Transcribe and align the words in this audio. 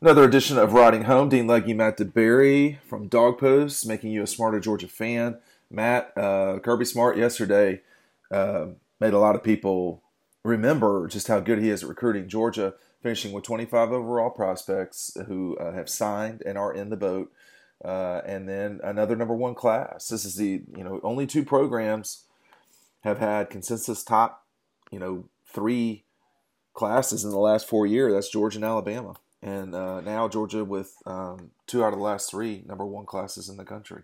Another 0.00 0.22
edition 0.22 0.58
of 0.58 0.74
Riding 0.74 1.04
Home. 1.04 1.28
Dean 1.28 1.48
Legge, 1.48 1.74
Matt 1.74 1.98
DeBerry 1.98 2.78
from 2.82 3.08
DawgPost, 3.08 3.84
making 3.84 4.12
you 4.12 4.22
a 4.22 4.28
smarter 4.28 4.60
Georgia 4.60 4.86
fan. 4.86 5.38
Matt, 5.72 6.16
uh, 6.16 6.60
Kirby 6.60 6.84
Smart 6.84 7.16
yesterday 7.16 7.80
uh, 8.30 8.66
made 9.00 9.12
a 9.12 9.18
lot 9.18 9.34
of 9.34 9.42
people 9.42 10.04
remember 10.44 11.08
just 11.08 11.26
how 11.26 11.40
good 11.40 11.58
he 11.58 11.68
is 11.68 11.82
at 11.82 11.88
recruiting 11.88 12.28
Georgia, 12.28 12.74
finishing 13.02 13.32
with 13.32 13.42
25 13.42 13.90
overall 13.90 14.30
prospects 14.30 15.16
who 15.26 15.56
uh, 15.56 15.72
have 15.72 15.88
signed 15.88 16.44
and 16.46 16.56
are 16.56 16.72
in 16.72 16.90
the 16.90 16.96
boat. 16.96 17.32
Uh, 17.84 18.20
and 18.24 18.48
then 18.48 18.78
another 18.84 19.16
number 19.16 19.34
one 19.34 19.56
class. 19.56 20.06
This 20.06 20.24
is 20.24 20.36
the, 20.36 20.62
you 20.76 20.84
know, 20.84 21.00
only 21.02 21.26
two 21.26 21.44
programs 21.44 22.22
have 23.00 23.18
had 23.18 23.50
consensus 23.50 24.04
top, 24.04 24.46
you 24.92 25.00
know, 25.00 25.24
three 25.44 26.04
classes 26.72 27.24
in 27.24 27.32
the 27.32 27.38
last 27.38 27.66
four 27.66 27.84
years. 27.84 28.14
That's 28.14 28.30
Georgia 28.30 28.58
and 28.58 28.64
Alabama 28.64 29.16
and 29.42 29.74
uh, 29.74 30.00
now 30.00 30.28
Georgia 30.28 30.64
with 30.64 30.94
um, 31.06 31.50
two 31.66 31.84
out 31.84 31.92
of 31.92 31.98
the 31.98 32.04
last 32.04 32.30
three 32.30 32.62
number 32.66 32.84
one 32.84 33.06
classes 33.06 33.48
in 33.48 33.56
the 33.56 33.64
country. 33.64 34.02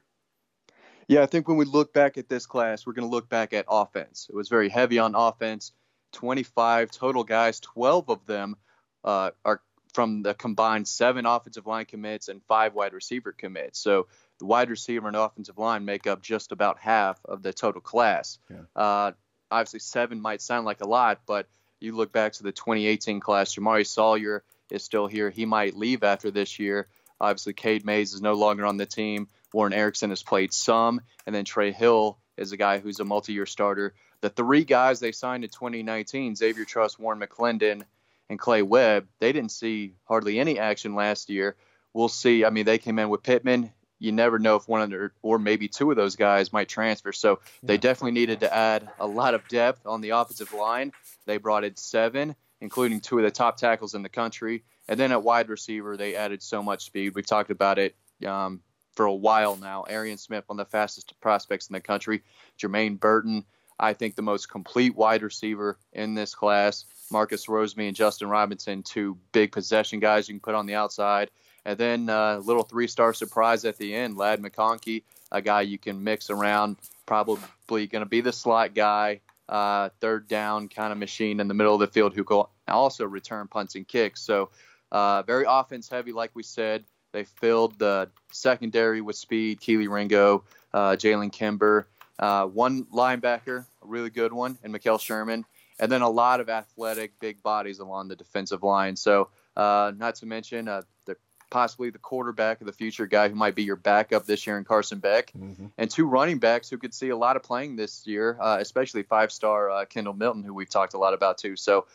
Yeah, 1.08 1.22
I 1.22 1.26
think 1.26 1.48
when 1.48 1.56
we 1.56 1.64
look 1.64 1.92
back 1.92 2.16
at 2.16 2.28
this 2.28 2.46
class, 2.46 2.86
we're 2.86 2.94
going 2.94 3.06
to 3.08 3.14
look 3.14 3.28
back 3.28 3.52
at 3.52 3.66
offense. 3.68 4.26
It 4.30 4.34
was 4.34 4.48
very 4.48 4.68
heavy 4.68 4.98
on 4.98 5.14
offense. 5.14 5.72
25 6.12 6.90
total 6.90 7.24
guys, 7.24 7.60
12 7.60 8.08
of 8.08 8.26
them 8.26 8.56
uh, 9.02 9.32
are 9.44 9.60
from 9.92 10.22
the 10.22 10.34
combined 10.34 10.88
seven 10.88 11.26
offensive 11.26 11.66
line 11.66 11.84
commits 11.84 12.28
and 12.28 12.42
five 12.48 12.74
wide 12.74 12.92
receiver 12.92 13.32
commits. 13.32 13.78
So 13.78 14.08
the 14.38 14.46
wide 14.46 14.70
receiver 14.70 15.06
and 15.06 15.16
offensive 15.16 15.58
line 15.58 15.84
make 15.84 16.06
up 16.06 16.22
just 16.22 16.52
about 16.52 16.78
half 16.78 17.20
of 17.24 17.42
the 17.42 17.52
total 17.52 17.80
class. 17.80 18.38
Yeah. 18.50 18.62
Uh, 18.74 19.12
obviously, 19.50 19.80
seven 19.80 20.20
might 20.20 20.42
sound 20.42 20.66
like 20.66 20.80
a 20.80 20.88
lot, 20.88 21.20
but 21.26 21.48
you 21.80 21.94
look 21.94 22.12
back 22.12 22.32
to 22.34 22.42
the 22.42 22.52
2018 22.52 23.20
class, 23.20 23.54
Jamaree 23.54 23.86
Salyer 23.86 24.42
is 24.74 24.82
still 24.82 25.06
here. 25.06 25.30
He 25.30 25.46
might 25.46 25.76
leave 25.76 26.02
after 26.02 26.30
this 26.30 26.58
year. 26.58 26.88
Obviously, 27.20 27.52
Cade 27.52 27.84
Mays 27.84 28.12
is 28.12 28.20
no 28.20 28.34
longer 28.34 28.66
on 28.66 28.76
the 28.76 28.86
team. 28.86 29.28
Warren 29.52 29.72
Ericson 29.72 30.10
has 30.10 30.22
played 30.22 30.52
some, 30.52 31.00
and 31.26 31.34
then 31.34 31.44
Trey 31.44 31.72
Hill 31.72 32.18
is 32.36 32.52
a 32.52 32.56
guy 32.56 32.78
who's 32.78 33.00
a 33.00 33.04
multi-year 33.04 33.46
starter. 33.46 33.94
The 34.20 34.30
three 34.30 34.64
guys 34.64 35.00
they 35.00 35.12
signed 35.12 35.44
in 35.44 35.50
2019, 35.50 36.34
Xavier 36.34 36.64
Truss, 36.64 36.98
Warren 36.98 37.20
McClendon, 37.20 37.82
and 38.28 38.38
Clay 38.38 38.62
Webb, 38.62 39.06
they 39.20 39.32
didn't 39.32 39.52
see 39.52 39.94
hardly 40.04 40.40
any 40.40 40.58
action 40.58 40.94
last 40.94 41.30
year. 41.30 41.56
We'll 41.92 42.08
see. 42.08 42.44
I 42.44 42.50
mean, 42.50 42.64
they 42.64 42.78
came 42.78 42.98
in 42.98 43.10
with 43.10 43.22
Pittman. 43.22 43.72
You 44.00 44.10
never 44.10 44.38
know 44.38 44.56
if 44.56 44.66
one 44.66 44.82
of 44.82 44.90
their, 44.90 45.12
or 45.22 45.38
maybe 45.38 45.68
two 45.68 45.90
of 45.90 45.96
those 45.96 46.16
guys 46.16 46.52
might 46.52 46.68
transfer. 46.68 47.12
So 47.12 47.38
they 47.62 47.78
definitely 47.78 48.12
needed 48.12 48.40
to 48.40 48.52
add 48.52 48.88
a 48.98 49.06
lot 49.06 49.34
of 49.34 49.46
depth 49.48 49.86
on 49.86 50.00
the 50.00 50.10
offensive 50.10 50.52
line. 50.52 50.92
They 51.26 51.36
brought 51.36 51.64
in 51.64 51.76
seven 51.76 52.34
including 52.64 53.00
two 53.00 53.18
of 53.18 53.24
the 53.24 53.30
top 53.30 53.58
tackles 53.58 53.94
in 53.94 54.02
the 54.02 54.08
country. 54.08 54.64
And 54.88 55.00
then 55.00 55.12
at 55.12 55.22
wide 55.22 55.48
receiver, 55.48 55.96
they 55.96 56.14
added 56.14 56.42
so 56.42 56.62
much 56.62 56.84
speed. 56.84 57.14
We've 57.14 57.26
talked 57.26 57.50
about 57.50 57.78
it 57.78 57.96
um, 58.26 58.60
for 58.94 59.06
a 59.06 59.14
while 59.14 59.56
now. 59.56 59.84
Arian 59.88 60.18
Smith, 60.18 60.44
one 60.46 60.60
of 60.60 60.66
the 60.66 60.70
fastest 60.70 61.18
prospects 61.20 61.68
in 61.68 61.74
the 61.74 61.80
country. 61.80 62.22
Jermaine 62.58 63.00
Burton, 63.00 63.44
I 63.78 63.94
think 63.94 64.14
the 64.14 64.22
most 64.22 64.50
complete 64.50 64.94
wide 64.94 65.22
receiver 65.22 65.78
in 65.92 66.14
this 66.14 66.34
class. 66.34 66.84
Marcus 67.10 67.46
Rosemy 67.46 67.88
and 67.88 67.96
Justin 67.96 68.28
Robinson, 68.28 68.82
two 68.82 69.18
big 69.32 69.52
possession 69.52 70.00
guys 70.00 70.28
you 70.28 70.34
can 70.34 70.40
put 70.40 70.54
on 70.54 70.66
the 70.66 70.74
outside. 70.74 71.30
And 71.64 71.78
then 71.78 72.08
a 72.08 72.12
uh, 72.12 72.42
little 72.44 72.62
three 72.62 72.88
star 72.88 73.14
surprise 73.14 73.64
at 73.64 73.78
the 73.78 73.94
end, 73.94 74.16
Ladd 74.16 74.40
McConkey, 74.40 75.02
a 75.32 75.40
guy 75.40 75.62
you 75.62 75.78
can 75.78 76.04
mix 76.04 76.28
around, 76.28 76.76
probably 77.06 77.86
going 77.86 78.04
to 78.04 78.08
be 78.08 78.20
the 78.20 78.32
slot 78.32 78.74
guy, 78.74 79.20
uh, 79.48 79.88
third 80.00 80.28
down 80.28 80.68
kind 80.68 80.92
of 80.92 80.98
machine 80.98 81.40
in 81.40 81.48
the 81.48 81.54
middle 81.54 81.74
of 81.74 81.80
the 81.80 81.86
field 81.86 82.14
who 82.14 82.24
can 82.24 82.44
also 82.68 83.06
return 83.06 83.48
punts 83.48 83.74
and 83.74 83.88
kicks. 83.88 84.20
So 84.20 84.50
uh, 84.92 85.22
very 85.22 85.44
offense 85.48 85.88
heavy, 85.88 86.12
like 86.12 86.30
we 86.34 86.42
said. 86.42 86.84
They 87.12 87.24
filled 87.24 87.78
the 87.78 88.10
secondary 88.32 89.00
with 89.00 89.16
speed, 89.16 89.60
Kelee 89.60 89.88
Ringo, 89.88 90.44
uh, 90.72 90.96
Jalen 90.96 91.30
Kimber, 91.30 91.86
uh, 92.18 92.46
one 92.46 92.84
linebacker, 92.86 93.64
a 93.82 93.86
really 93.86 94.10
good 94.10 94.32
one, 94.32 94.58
and 94.64 94.74
Mekhail 94.74 94.98
Sherman, 95.00 95.44
and 95.78 95.90
then 95.90 96.02
a 96.02 96.08
lot 96.08 96.40
of 96.40 96.48
athletic, 96.48 97.18
big 97.20 97.42
bodies 97.42 97.78
along 97.78 98.08
the 98.08 98.16
defensive 98.16 98.62
line. 98.62 98.96
So 98.96 99.28
uh, 99.56 99.92
not 99.96 100.16
to 100.16 100.26
mention 100.26 100.66
uh, 100.66 100.82
the 101.04 101.16
possibly 101.50 101.90
the 101.90 101.98
quarterback 101.98 102.60
of 102.60 102.66
the 102.66 102.72
future, 102.72 103.06
guy 103.06 103.28
who 103.28 103.36
might 103.36 103.54
be 103.54 103.62
your 103.62 103.76
backup 103.76 104.26
this 104.26 104.44
year 104.44 104.58
in 104.58 104.64
Carson 104.64 104.98
Beck, 104.98 105.32
mm-hmm. 105.38 105.66
and 105.78 105.88
two 105.88 106.06
running 106.06 106.38
backs 106.38 106.68
who 106.68 106.78
could 106.78 106.92
see 106.92 107.10
a 107.10 107.16
lot 107.16 107.36
of 107.36 107.44
playing 107.44 107.76
this 107.76 108.06
year, 108.08 108.36
uh, 108.40 108.58
especially 108.60 109.04
five-star 109.04 109.70
uh, 109.70 109.84
Kendall 109.84 110.14
Milton, 110.14 110.42
who 110.42 110.52
we've 110.52 110.68
talked 110.68 110.94
a 110.94 110.98
lot 110.98 111.14
about 111.14 111.38
too. 111.38 111.54
So 111.54 111.86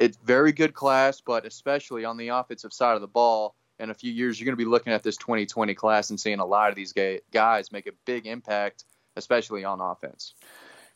it's 0.00 0.16
very 0.24 0.50
good 0.50 0.74
class, 0.74 1.20
but 1.20 1.46
especially 1.46 2.04
on 2.04 2.16
the 2.16 2.28
offensive 2.28 2.72
side 2.72 2.96
of 2.96 3.00
the 3.00 3.06
ball. 3.06 3.54
In 3.78 3.88
a 3.88 3.94
few 3.94 4.12
years, 4.12 4.38
you're 4.38 4.44
going 4.44 4.58
to 4.58 4.62
be 4.62 4.68
looking 4.68 4.92
at 4.92 5.02
this 5.02 5.16
2020 5.16 5.74
class 5.74 6.10
and 6.10 6.20
seeing 6.20 6.38
a 6.38 6.44
lot 6.44 6.68
of 6.68 6.76
these 6.76 6.92
guys 7.32 7.72
make 7.72 7.86
a 7.86 7.92
big 8.04 8.26
impact, 8.26 8.84
especially 9.16 9.64
on 9.64 9.80
offense. 9.80 10.34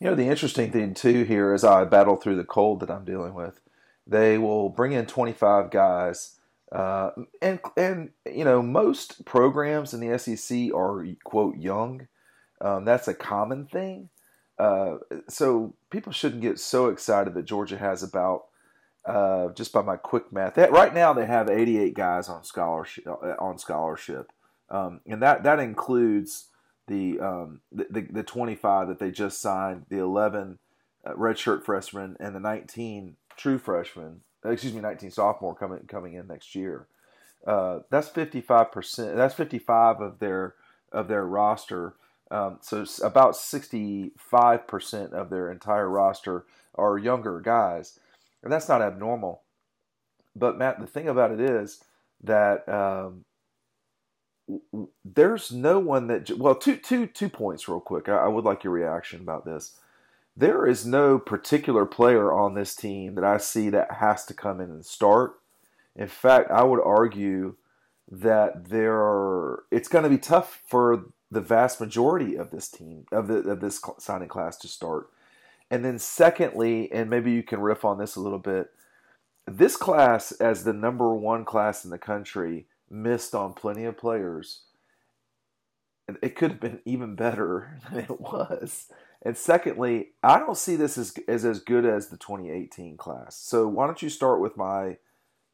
You 0.01 0.09
know, 0.09 0.15
the 0.15 0.27
interesting 0.27 0.71
thing 0.71 0.93
too 0.93 1.23
here 1.23 1.55
as 1.55 1.65
I 1.65 1.85
battle 1.85 2.17
through 2.17 2.37
the 2.37 2.45
cold 2.45 2.81
that 2.81 2.91
I'm 2.91 3.07
dealing 3.07 3.33
with, 3.33 3.61
they 4.07 4.37
will 4.37 4.69
bring 4.69 4.93
in 4.93 5.07
25 5.07 5.71
guys 5.71 6.35
uh, 6.75 7.11
and 7.41 7.61
and 7.77 8.11
you 8.27 8.45
know 8.45 8.61
most 8.61 9.25
programs 9.25 9.95
in 9.95 10.01
the 10.01 10.19
SEC 10.19 10.75
are 10.75 11.07
quote 11.23 11.57
young. 11.57 12.09
Um, 12.61 12.85
that's 12.85 13.07
a 13.07 13.15
common 13.15 13.67
thing. 13.67 14.09
Uh, 14.59 14.97
so 15.29 15.75
people 15.91 16.13
shouldn't 16.13 16.43
get 16.43 16.59
so 16.59 16.89
excited 16.89 17.35
that 17.35 17.45
Georgia 17.45 17.79
has 17.79 18.03
about 18.03 18.47
uh, 19.07 19.49
just 19.51 19.73
by 19.73 19.83
my 19.83 19.97
quick 19.97 20.33
math. 20.33 20.55
That, 20.55 20.73
right 20.73 20.95
now 20.95 21.13
they 21.13 21.27
have 21.27 21.51
88 21.51 21.95
guys 21.95 22.29
on 22.29 22.45
scholarship 22.45 23.07
uh, 23.07 23.35
on 23.39 23.59
scholarship, 23.59 24.33
um, 24.71 25.01
and 25.07 25.23
that 25.23 25.43
that 25.43 25.61
includes 25.61 26.47
the, 26.87 27.19
um, 27.19 27.61
the, 27.73 27.87
the, 27.91 28.01
the 28.03 28.23
25 28.23 28.89
that 28.89 28.99
they 28.99 29.11
just 29.11 29.41
signed, 29.41 29.87
the 29.89 29.99
11 29.99 30.59
uh, 31.07 31.13
redshirt 31.15 31.65
freshmen, 31.65 32.15
and 32.21 32.35
the 32.35 32.41
19 32.41 33.17
true 33.37 33.59
freshmen 33.59 34.21
excuse 34.53 34.75
me, 34.75 34.81
19 34.81 35.11
sophomore 35.11 35.55
coming 35.55 35.81
coming 35.87 36.15
in 36.15 36.27
next 36.27 36.55
year. 36.55 36.87
Uh, 37.47 37.81
that's 37.91 38.09
55 38.09 38.73
percent. 38.73 39.17
That's 39.17 39.35
55 39.35 40.01
of 40.01 40.19
their 40.19 40.55
of 40.93 41.09
their 41.09 41.27
roster. 41.27 41.95
Um, 42.31 42.59
so 42.61 42.85
about 43.03 43.37
65 43.37 44.67
percent 44.67 45.13
of 45.13 45.31
their 45.31 45.51
entire 45.51 45.89
roster 45.89 46.45
are 46.75 46.99
younger 46.99 47.41
guys, 47.41 47.99
and 48.45 48.53
that's 48.53 48.69
not 48.69 48.83
abnormal. 48.83 49.43
But 50.37 50.59
Matt, 50.59 50.81
the 50.81 50.87
thing 50.87 51.09
about 51.09 51.33
it 51.33 51.41
is 51.41 51.83
that 52.23 52.69
um, 52.69 53.25
there's 55.05 55.51
no 55.51 55.81
one 55.81 56.07
that 56.07 56.31
well 56.39 56.55
two 56.55 56.77
two 56.77 57.07
two 57.07 57.29
points 57.29 57.69
real 57.69 57.81
quick. 57.81 58.09
I, 58.09 58.17
I 58.17 58.29
would 58.29 58.45
like 58.45 58.63
your 58.63 58.73
reaction 58.73 59.21
about 59.21 59.45
this 59.45 59.77
there 60.37 60.67
is 60.67 60.85
no 60.85 61.19
particular 61.19 61.87
player 61.87 62.33
on 62.33 62.55
this 62.55 62.75
team 62.75 63.15
that 63.15 63.25
I 63.25 63.39
see 63.39 63.69
that 63.71 63.93
has 63.93 64.25
to 64.27 64.35
come 64.35 64.61
in 64.61 64.71
and 64.71 64.85
start. 64.85 65.35
In 65.95 66.09
fact, 66.09 66.51
I 66.51 66.65
would 66.65 66.81
argue 66.81 67.55
that 68.11 68.69
there 68.69 68.97
are 68.97 69.65
it's 69.71 69.89
going 69.89 70.03
to 70.03 70.11
be 70.11 70.19
tough 70.19 70.63
for 70.67 71.07
the 71.31 71.41
vast 71.41 71.81
majority 71.81 72.37
of 72.37 72.51
this 72.51 72.69
team 72.69 73.07
of 73.13 73.29
the 73.29 73.37
of 73.37 73.61
this 73.61 73.81
signing 73.99 74.29
class 74.29 74.57
to 74.59 74.69
start. 74.69 75.09
And 75.71 75.85
then 75.85 75.99
secondly, 75.99 76.91
and 76.93 77.11
maybe 77.11 77.33
you 77.33 77.43
can 77.43 77.61
riff 77.61 77.85
on 77.85 77.99
this 77.99 78.17
a 78.17 78.21
little 78.21 78.39
bit, 78.39 78.71
this 79.47 79.77
class 79.77 80.33
as 80.33 80.65
the 80.65 80.73
number 80.73 81.15
1 81.15 81.45
class 81.45 81.85
in 81.85 81.91
the 81.91 81.99
country 81.99 82.67
missed 82.91 83.35
on 83.35 83.53
plenty 83.53 83.85
of 83.85 83.97
players. 83.97 84.63
It 86.23 86.37
could 86.37 86.53
have 86.53 86.61
been 86.61 86.81
even 86.85 87.15
better 87.15 87.81
than 87.91 88.01
it 88.05 88.21
was. 88.21 88.91
And 89.23 89.37
secondly, 89.37 90.11
I 90.23 90.39
don't 90.39 90.57
see 90.57 90.77
this 90.77 90.99
as, 90.99 91.15
as 91.27 91.45
as 91.47 91.61
good 91.61 91.87
as 91.87 92.09
the 92.09 92.19
2018 92.19 92.99
class. 92.99 93.37
So 93.37 93.67
why 93.67 93.87
don't 93.87 94.03
you 94.03 94.11
start 94.11 94.41
with 94.41 94.57
my, 94.57 94.99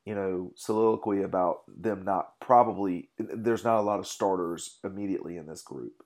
you 0.04 0.14
know, 0.14 0.52
soliloquy 0.56 1.22
about 1.22 1.62
them 1.68 2.04
not 2.04 2.40
probably 2.40 3.10
there's 3.16 3.62
not 3.62 3.78
a 3.78 3.82
lot 3.82 4.00
of 4.00 4.08
starters 4.08 4.78
immediately 4.82 5.36
in 5.36 5.46
this 5.46 5.62
group. 5.62 6.02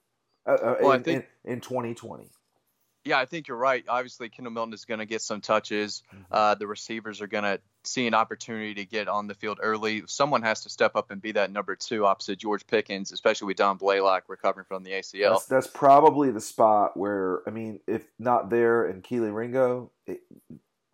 Uh, 0.47 0.53
uh 0.53 0.77
well, 0.83 0.93
in, 0.93 1.03
think 1.03 1.27
in, 1.45 1.53
in 1.55 1.61
2020. 1.61 2.29
Yeah, 3.05 3.19
I 3.19 3.27
think 3.27 3.49
you're 3.49 3.59
right. 3.59 3.85
Obviously, 3.87 4.31
Kendall 4.31 4.53
Milton 4.53 4.73
is 4.73 4.87
going 4.87 5.01
to 5.01 5.07
get 5.07 5.21
some 5.21 5.43
touches. 5.43 6.03
Mm-hmm. 6.09 6.23
Uh, 6.31 6.55
the 6.55 6.67
receivers 6.67 7.21
are 7.21 7.27
going 7.27 7.45
to 7.45 7.61
see 7.83 8.07
an 8.07 8.15
opportunity 8.15 8.75
to 8.75 8.87
get 8.87 9.09
on 9.09 9.27
the 9.27 9.35
field 9.35 9.59
early. 9.63 10.05
Someone 10.07 10.43
has 10.43 10.63
to 10.63 10.71
step 10.71 10.97
up 10.97 11.11
and 11.11 11.21
be 11.21 11.33
that 11.33 11.53
number 11.53 11.77
two 11.77 12.07
opposite 12.07 12.39
George 12.39 12.67
Pickens, 12.67 13.13
especially 13.13 13.47
with 13.47 13.59
Dom 13.59 13.77
Blaylock 13.77 14.25
recovering 14.29 14.65
from 14.67 14.85
the 14.85 14.93
ACL. 14.93 15.35
That's, 15.35 15.47
that's 15.47 15.67
probably 15.67 16.31
the 16.31 16.41
spot 16.41 16.97
where, 16.97 17.43
I 17.47 17.51
mean, 17.51 17.81
if 17.87 18.03
not 18.19 18.49
there 18.49 18.87
and 18.87 19.05
Kelee 19.05 19.35
Ringo. 19.35 19.91
It, 20.07 20.21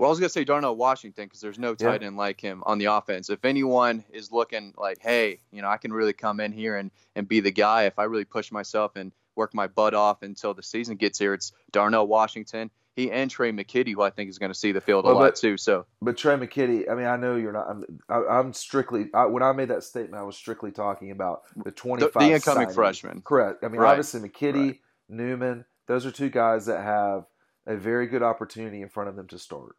well, 0.01 0.09
I 0.09 0.11
was 0.11 0.19
going 0.19 0.29
to 0.29 0.33
say 0.33 0.45
Darnell 0.45 0.75
Washington 0.75 1.27
because 1.27 1.43
there's 1.43 1.59
no 1.59 1.75
tight 1.75 2.01
yeah. 2.01 2.07
end 2.09 2.17
like 2.17 2.41
him 2.41 2.63
on 2.65 2.79
the 2.79 2.87
offense. 2.87 3.29
If 3.29 3.45
anyone 3.45 4.03
is 4.11 4.33
looking 4.33 4.73
like, 4.79 4.99
hey, 5.01 5.41
you 5.53 5.61
know, 5.61 5.69
I 5.69 5.77
can 5.77 5.93
really 5.93 6.15
come 6.15 6.41
in 6.41 6.53
here 6.53 6.77
and, 6.77 6.91
and 7.15 7.29
be 7.29 7.41
the 7.41 7.51
guy 7.53 7.85
if 7.85 7.99
I 7.99 8.05
really 8.05 8.25
push 8.25 8.51
myself 8.51 8.97
and 8.97 9.13
work 9.41 9.55
my 9.55 9.67
butt 9.67 9.95
off 9.95 10.23
until 10.23 10.53
the 10.53 10.63
season 10.63 10.97
gets 10.97 11.19
here. 11.19 11.33
It's 11.33 11.53
Darnell 11.73 12.07
Washington. 12.07 12.71
he 12.95 13.11
and 13.11 13.31
Tre' 13.31 13.47
McKitty, 13.47 13.95
who 13.95 14.03
I 14.03 14.11
think 14.11 14.29
is 14.29 14.39
going 14.39 14.53
to 14.53 14.59
see 14.59 14.71
the 14.71 14.83
field 14.83 15.07
well, 15.07 15.15
a 15.15 15.17
lot 15.17 15.21
but, 15.21 15.37
too. 15.37 15.57
So, 15.57 15.87
but 16.03 16.19
Tre' 16.19 16.35
McKitty, 16.35 16.91
I 16.91 16.95
mean, 16.95 17.07
I 17.07 17.17
know 17.17 17.37
you're 17.37 17.53
not. 17.53 17.67
I'm, 17.71 17.85
I, 18.11 18.39
am 18.39 18.53
strictly 18.53 19.07
I, 19.15 19.25
when 19.25 19.43
I 19.43 19.53
made 19.53 19.69
that 19.69 19.83
statement, 19.83 20.21
I 20.21 20.25
was 20.25 20.37
strictly 20.37 20.73
talking 20.73 21.11
about 21.11 21.43
the 21.57 21.71
25 21.71 22.13
the, 22.13 22.19
the 22.19 22.25
incoming 22.27 22.43
signing. 22.43 22.75
freshman. 22.75 23.23
Correct. 23.23 23.65
I 23.65 23.69
mean, 23.69 23.81
right. 23.81 23.91
obviously 23.91 24.21
McKitty, 24.21 24.67
right. 24.67 24.81
Newman, 25.09 25.65
those 25.89 26.05
are 26.05 26.11
two 26.11 26.29
guys 26.29 26.67
that 26.67 26.85
have 26.85 27.25
a 27.67 27.77
very 27.77 28.07
good 28.07 28.23
opportunity 28.23 28.83
in 28.83 28.91
front 28.91 29.09
of 29.09 29.17
them 29.17 29.27
to 29.29 29.39
start. 29.39 29.77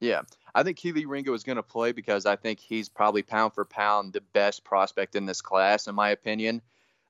Yeah, 0.00 0.22
I 0.54 0.62
think 0.62 0.78
Kelee 0.78 1.06
Ringo 1.06 1.32
is 1.32 1.44
going 1.44 1.56
to 1.56 1.62
play 1.62 1.92
because 1.92 2.26
I 2.26 2.36
think 2.36 2.58
he's 2.58 2.88
probably 2.88 3.22
pound 3.22 3.54
for 3.54 3.64
pound 3.64 4.12
the 4.12 4.20
best 4.20 4.64
prospect 4.64 5.14
in 5.16 5.26
this 5.26 5.40
class, 5.40 5.86
in 5.86 5.94
my 5.94 6.10
opinion. 6.10 6.60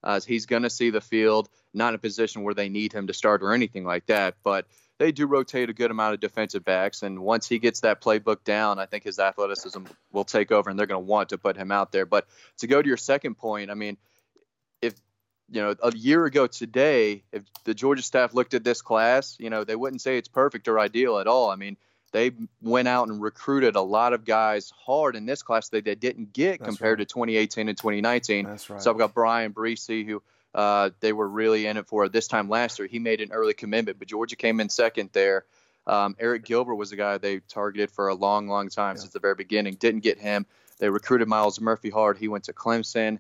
Uh, 0.05 0.21
he's 0.27 0.47
going 0.47 0.63
to 0.63 0.71
see 0.71 0.91
the 0.91 1.01
field, 1.01 1.49
not 1.73 1.91
in 1.91 1.95
a 1.95 1.99
position 1.99 2.43
where 2.43 2.55
they 2.55 2.69
need 2.69 2.93
him 2.93 3.07
to 3.07 3.15
start 3.15 3.43
or 3.43 3.53
anything 3.53 3.85
like 3.85 4.07
that, 4.07 4.35
but 4.43 4.67
they 4.99 5.13
do 5.13 5.27
rotate 5.27 5.71
a 5.71 5.73
good 5.73 5.91
amount 5.91 6.15
of 6.15 6.21
defensive 6.21 6.65
backs. 6.65 7.03
And 7.03 7.21
once 7.21 7.49
he 7.49 7.59
gets 7.59 7.81
that 7.81 8.01
playbook 8.01 8.45
down, 8.45 8.79
I 8.79 8.87
think 8.87 9.05
his 9.05 9.19
athleticism 9.19 9.85
will 10.13 10.25
take 10.25 10.53
over 10.53 10.71
and 10.71 10.79
they're 10.79 10.87
going 10.87 11.03
to 11.03 11.07
want 11.07 11.31
to 11.31 11.39
put 11.39 11.57
him 11.57 11.73
out 11.73 11.93
there. 11.93 12.07
But 12.07 12.27
to 12.59 12.67
go 12.67 12.81
to 12.81 12.87
your 12.87 12.97
second 12.97 13.37
point, 13.37 13.71
I 13.71 13.75
mean, 13.75 13.97
if, 14.81 14.95
you 15.51 15.61
know, 15.61 15.75
a 15.83 15.93
year 15.97 16.25
ago 16.25 16.47
today, 16.47 17.25
if 17.33 17.43
the 17.65 17.75
Georgia 17.75 18.03
staff 18.03 18.35
looked 18.35 18.55
at 18.55 18.65
this 18.65 18.83
class, 18.83 19.37
you 19.41 19.51
know, 19.51 19.65
they 19.65 19.77
wouldn't 19.77 20.03
say 20.03 20.19
it's 20.19 20.29
perfect 20.29 20.69
or 20.69 20.79
ideal 20.79 21.19
at 21.19 21.27
all. 21.27 21.51
I 21.51 21.57
mean, 21.57 21.77
they 22.13 22.33
went 22.61 22.89
out 22.89 23.09
and 23.09 23.21
recruited 23.21 23.75
a 23.75 23.81
lot 23.81 24.13
of 24.13 24.25
guys 24.25 24.73
hard 24.85 25.17
in 25.17 25.27
this 25.27 25.43
class 25.43 25.71
that 25.71 25.85
they 25.85 25.95
didn't 25.95 26.33
get 26.33 26.59
That's 26.59 26.69
compared 26.69 26.99
right. 26.99 27.09
to 27.09 27.13
2018 27.15 27.69
and 27.69 27.77
2019. 27.77 28.45
That's 28.45 28.71
right. 28.71 28.81
So 28.81 28.91
I've 28.91 28.99
got 28.99 29.15
Bryan 29.15 29.53
Bresee, 29.53 30.07
who 30.07 30.23
uh, 30.55 30.91
they 31.01 31.13
were 31.13 31.29
really 31.29 31.67
in 31.67 31.79
it 31.79 31.87
for 31.87 32.09
this 32.09 32.29
time 32.29 32.49
last 32.49 32.79
year. 32.79 32.87
He 32.87 32.99
made 32.99 33.21
an 33.21 33.33
early 33.33 33.55
commitment, 33.55 33.99
but 33.99 34.09
Georgia 34.09 34.37
came 34.37 34.61
in 34.61 34.69
second 34.69 35.11
there. 35.13 35.45
Um, 35.87 36.15
Arik 36.21 36.45
Gilbert 36.45 36.77
was 36.77 36.93
a 36.93 36.97
guy 36.97 37.19
they 37.19 37.41
targeted 37.41 37.91
for 37.91 38.09
a 38.09 38.15
long, 38.15 38.47
long 38.47 38.69
time 38.69 38.97
yeah. 38.97 39.01
since 39.01 39.13
the 39.13 39.19
very 39.19 39.35
beginning. 39.35 39.75
Didn't 39.75 40.01
get 40.01 40.19
him. 40.19 40.47
They 40.79 40.91
recruited 40.91 41.29
Myles 41.29 41.61
Murphy 41.61 41.91
hard. 41.91 42.19
He 42.19 42.29
went 42.29 42.45
to 42.45 42.53
Clemson. 42.53 43.19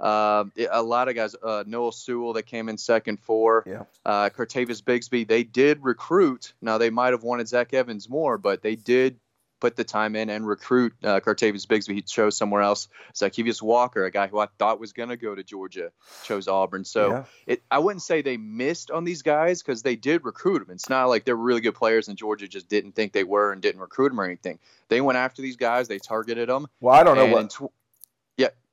Uh, 0.00 0.44
a 0.70 0.82
lot 0.82 1.08
of 1.08 1.14
guys, 1.14 1.34
uh, 1.42 1.64
Noah 1.66 1.92
Sewell 1.92 2.34
that 2.34 2.44
came 2.44 2.68
in 2.68 2.78
second 2.78 3.18
for, 3.20 3.64
yeah. 3.66 3.82
uh, 4.04 4.28
Cartevious 4.30 4.80
Bigsby, 4.80 5.26
they 5.26 5.42
did 5.42 5.82
recruit. 5.82 6.52
Now 6.62 6.78
they 6.78 6.90
might 6.90 7.12
have 7.12 7.22
wanted 7.22 7.48
Zach 7.48 7.74
Evans 7.74 8.08
more, 8.08 8.38
but 8.38 8.62
they 8.62 8.76
did 8.76 9.18
put 9.60 9.76
the 9.76 9.84
time 9.84 10.14
in 10.16 10.30
and 10.30 10.46
recruit 10.46 10.94
uh, 11.02 11.20
Cartevious 11.20 11.66
Bigsby. 11.66 11.94
He 11.94 12.02
chose 12.02 12.36
somewhere 12.36 12.62
else. 12.62 12.88
Zykeivous 13.14 13.60
Walker, 13.60 14.04
a 14.04 14.10
guy 14.10 14.28
who 14.28 14.38
I 14.38 14.46
thought 14.58 14.80
was 14.80 14.92
going 14.92 15.08
to 15.08 15.16
go 15.16 15.34
to 15.34 15.42
Georgia, 15.42 15.90
chose 16.24 16.48
Auburn. 16.48 16.84
So 16.84 17.10
yeah. 17.10 17.24
it, 17.46 17.62
I 17.70 17.78
wouldn't 17.80 18.02
say 18.02 18.22
they 18.22 18.36
missed 18.36 18.90
on 18.90 19.04
these 19.04 19.22
guys 19.22 19.62
because 19.62 19.82
they 19.82 19.96
did 19.96 20.24
recruit 20.24 20.60
them. 20.60 20.74
It's 20.74 20.88
not 20.88 21.06
like 21.06 21.24
they're 21.24 21.36
really 21.36 21.60
good 21.60 21.74
players 21.74 22.08
and 22.08 22.16
Georgia 22.16 22.48
just 22.48 22.68
didn't 22.68 22.92
think 22.92 23.12
they 23.12 23.24
were 23.24 23.52
and 23.52 23.60
didn't 23.60 23.80
recruit 23.80 24.10
them 24.10 24.20
or 24.20 24.24
anything. 24.24 24.58
They 24.88 25.00
went 25.00 25.18
after 25.18 25.42
these 25.42 25.56
guys. 25.56 25.88
They 25.88 25.98
targeted 25.98 26.48
them. 26.48 26.68
Well, 26.80 26.94
I 26.94 27.02
don't 27.02 27.16
know 27.16 27.26
what. 27.26 27.50
Tw- 27.50 27.72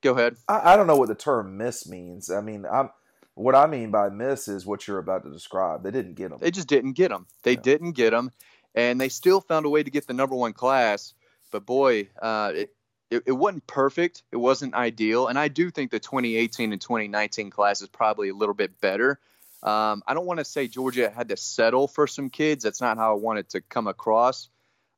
go 0.06 0.18
ahead. 0.18 0.38
I, 0.48 0.74
I 0.74 0.78
don't 0.78 0.88
know 0.88 0.96
what 0.96 1.10
the 1.10 1.16
term 1.16 1.58
miss 1.58 1.88
means. 1.88 2.30
I 2.30 2.42
mean, 2.42 2.66
I'm 2.72 2.90
what 3.34 3.56
I 3.56 3.68
mean 3.68 3.92
by 3.92 4.10
miss 4.10 4.48
is 4.48 4.66
what 4.66 4.88
you're 4.88 5.00
about 5.00 5.24
to 5.24 5.32
describe. 5.32 5.84
They 5.84 5.92
didn't 5.92 6.14
get 6.14 6.30
them. 6.30 6.40
They 6.40 6.52
just 6.52 6.68
didn't 6.68 6.94
get 6.94 7.10
them. 7.10 7.28
They 7.44 7.54
yeah. 7.54 7.62
didn't 7.62 7.92
get 7.92 8.12
them, 8.12 8.32
and 8.74 9.00
they 9.00 9.10
still 9.10 9.42
found 9.42 9.66
a 9.66 9.70
way 9.70 9.84
to 9.84 9.92
get 9.92 10.08
the 10.08 10.14
number 10.14 10.36
one 10.36 10.54
class. 10.54 11.14
But 11.52 11.66
boy, 11.66 12.10
uh, 12.22 12.54
it, 12.56 12.76
it, 13.12 13.24
it 13.26 13.32
wasn't 13.32 13.68
perfect. 13.68 14.24
It 14.32 14.38
wasn't 14.38 14.74
ideal, 14.74 15.28
and 15.28 15.38
I 15.38 15.50
do 15.50 15.70
think 15.70 15.92
the 15.92 16.00
2018 16.00 16.72
and 16.72 16.82
2019 16.82 17.50
class 17.50 17.82
is 17.82 17.90
probably 17.90 18.30
a 18.30 18.36
little 18.36 18.56
bit 18.56 18.80
better. 18.80 19.20
Um, 19.64 20.04
I 20.08 20.14
don't 20.14 20.28
want 20.28 20.40
to 20.40 20.46
say 20.46 20.68
Georgia 20.68 21.10
had 21.10 21.30
to 21.30 21.38
settle 21.38 21.88
for 21.88 22.08
some 22.08 22.30
kids. 22.30 22.64
That's 22.64 22.82
not 22.82 22.98
how 22.98 23.14
I 23.14 23.20
want 23.20 23.40
it 23.40 23.50
to 23.50 23.62
come 23.62 23.88
across. 23.88 24.48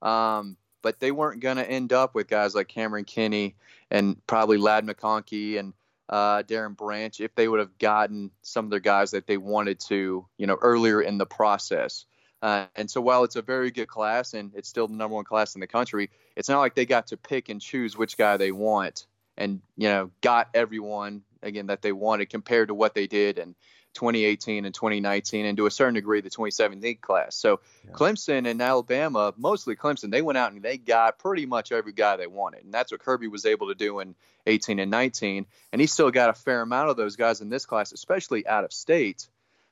Um, 0.02 0.58
but 0.88 1.02
they 1.02 1.12
weren't 1.12 1.42
going 1.42 1.58
to 1.58 1.70
end 1.70 1.92
up 1.92 2.16
with 2.16 2.30
guys 2.30 2.56
like 2.56 2.70
Cameron 2.70 3.04
Kinney 3.04 3.56
and 3.92 4.26
probably 4.26 4.58
Ladd 4.58 4.88
McConkey 4.88 5.60
and 5.60 5.74
uh, 6.08 6.44
Darren 6.44 6.78
Branch 6.78 7.20
if 7.20 7.36
they 7.36 7.46
would 7.46 7.60
have 7.60 7.78
gotten 7.78 8.32
some 8.42 8.64
of 8.64 8.72
their 8.72 8.80
guys 8.80 9.12
that 9.12 9.28
they 9.28 9.36
wanted 9.36 9.82
to, 9.90 10.26
you 10.38 10.48
know, 10.48 10.58
earlier 10.62 11.02
in 11.02 11.18
the 11.18 11.26
process. 11.26 12.06
Uh, 12.42 12.68
and 12.78 12.90
so 12.90 13.02
while 13.02 13.26
it's 13.26 13.36
a 13.36 13.42
very 13.42 13.70
good 13.70 13.90
class 13.90 14.34
and 14.34 14.54
it's 14.56 14.70
still 14.70 14.88
the 14.88 14.94
number 14.94 15.16
one 15.16 15.26
class 15.26 15.56
in 15.56 15.60
the 15.60 15.68
country, 15.68 16.10
it's 16.38 16.48
not 16.48 16.60
like 16.60 16.74
they 16.74 16.86
got 16.86 17.08
to 17.08 17.18
pick 17.18 17.50
and 17.50 17.60
choose 17.60 17.98
which 17.98 18.16
guy 18.16 18.38
they 18.38 18.54
want 18.54 19.08
and, 19.36 19.60
you 19.76 19.90
know, 19.90 20.10
got 20.22 20.48
everyone 20.54 21.22
again 21.44 21.68
that 21.68 21.82
they 21.82 21.92
wanted 21.92 22.30
compared 22.30 22.70
to 22.70 22.74
what 22.74 22.96
they 22.96 23.08
did 23.08 23.40
and 23.40 23.56
2018 23.98 24.66
and 24.66 24.74
2019, 24.74 25.46
and 25.46 25.58
to 25.58 25.66
a 25.66 25.72
certain 25.72 25.96
degree 25.96 26.22
the 26.22 26.30
2017 26.30 27.00
class. 27.02 27.36
So 27.36 27.60
yeah. 27.84 27.92
Clemson 27.92 28.48
and 28.48 28.62
Alabama, 28.62 29.34
mostly 29.38 29.76
Clemson, 29.76 30.12
they 30.12 30.22
went 30.22 30.38
out 30.38 30.54
and 30.54 30.62
they 30.62 30.78
got 30.78 31.18
pretty 31.18 31.48
much 31.48 31.72
every 31.72 31.94
guy 31.94 32.16
they 32.16 32.28
wanted, 32.28 32.64
and 32.64 32.74
that's 32.74 32.92
what 32.92 33.02
Kirby 33.02 33.28
was 33.28 33.46
able 33.46 33.68
to 33.70 33.76
do 33.76 34.00
in 34.00 34.16
18 34.46 34.80
and 34.80 34.92
19. 34.92 35.48
And 35.72 35.82
he 35.82 35.88
still 35.88 36.12
got 36.12 36.30
a 36.30 36.34
fair 36.34 36.62
amount 36.62 36.90
of 36.90 36.98
those 36.98 37.16
guys 37.16 37.42
in 37.42 37.50
this 37.50 37.66
class, 37.66 37.92
especially 37.92 38.48
out 38.48 38.64
of 38.64 38.72
state. 38.72 39.28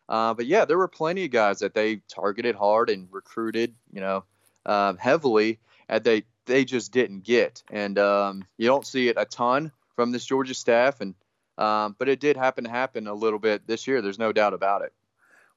Uh, 0.09 0.33
but 0.33 0.47
yeah, 0.47 0.65
there 0.65 0.77
were 0.77 0.87
plenty 0.87 1.25
of 1.25 1.31
guys 1.31 1.59
that 1.59 1.73
they 1.73 1.97
targeted 2.07 2.55
hard 2.55 2.89
and 2.89 3.07
recruited, 3.11 3.75
you 3.93 4.01
know, 4.01 4.23
uh, 4.65 4.93
heavily, 4.95 5.59
and 5.87 6.03
they 6.03 6.23
they 6.45 6.65
just 6.65 6.91
didn't 6.91 7.23
get. 7.23 7.63
And 7.71 7.97
um, 7.99 8.45
you 8.57 8.67
don't 8.67 8.85
see 8.85 9.07
it 9.07 9.17
a 9.17 9.25
ton 9.25 9.71
from 9.95 10.11
this 10.11 10.25
Georgia 10.25 10.53
staff, 10.53 11.01
and 11.01 11.15
um, 11.57 11.95
but 11.97 12.09
it 12.09 12.19
did 12.19 12.37
happen 12.37 12.63
to 12.63 12.69
happen 12.69 13.07
a 13.07 13.13
little 13.13 13.39
bit 13.39 13.67
this 13.67 13.87
year. 13.87 14.01
There's 14.01 14.19
no 14.19 14.31
doubt 14.31 14.53
about 14.53 14.81
it. 14.81 14.93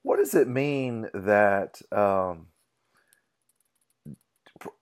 What 0.03 0.19
does 0.19 0.35
it 0.35 0.49
mean 0.49 1.09
that? 1.13 1.81
Um, 1.91 2.49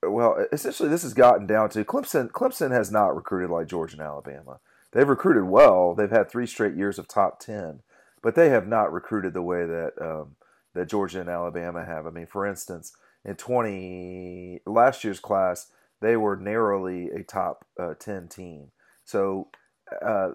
well, 0.02 0.46
essentially, 0.52 0.88
this 0.88 1.02
has 1.02 1.14
gotten 1.14 1.46
down 1.46 1.68
to 1.70 1.84
Clemson. 1.84 2.30
Clemson 2.30 2.70
has 2.70 2.90
not 2.90 3.14
recruited 3.14 3.50
like 3.50 3.66
Georgia 3.66 3.96
and 3.96 4.06
Alabama. 4.06 4.60
They've 4.92 5.08
recruited 5.08 5.44
well. 5.44 5.94
They've 5.94 6.10
had 6.10 6.30
three 6.30 6.46
straight 6.46 6.74
years 6.76 6.98
of 6.98 7.08
top 7.08 7.40
ten, 7.40 7.80
but 8.22 8.34
they 8.34 8.48
have 8.48 8.66
not 8.66 8.92
recruited 8.92 9.34
the 9.34 9.42
way 9.42 9.66
that 9.66 9.92
um, 10.00 10.36
that 10.74 10.88
Georgia 10.88 11.20
and 11.20 11.28
Alabama 11.28 11.84
have. 11.84 12.06
I 12.06 12.10
mean, 12.10 12.26
for 12.26 12.46
instance, 12.46 12.92
in 13.24 13.36
twenty 13.36 14.60
last 14.66 15.04
year's 15.04 15.20
class, 15.20 15.70
they 16.00 16.16
were 16.16 16.36
narrowly 16.36 17.10
a 17.10 17.22
top 17.22 17.66
uh, 17.78 17.94
ten 17.98 18.28
team. 18.28 18.70
So 19.04 19.48
uh, 20.04 20.30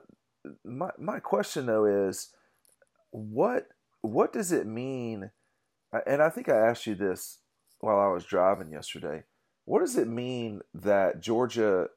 my 0.63 0.91
my 0.97 1.19
question 1.19 1.65
though 1.65 1.85
is 1.85 2.29
what 3.11 3.67
what 4.01 4.33
does 4.33 4.51
it 4.51 4.65
mean? 4.65 5.31
And 6.05 6.21
I 6.21 6.29
think 6.29 6.49
I 6.49 6.57
asked 6.57 6.87
you 6.87 6.95
this 6.95 7.39
while 7.79 7.99
I 7.99 8.07
was 8.07 8.25
driving 8.25 8.71
yesterday. 8.71 9.23
What 9.65 9.79
does 9.79 9.97
it 9.97 10.07
mean 10.07 10.61
that 10.73 11.21
Georgia 11.21 11.87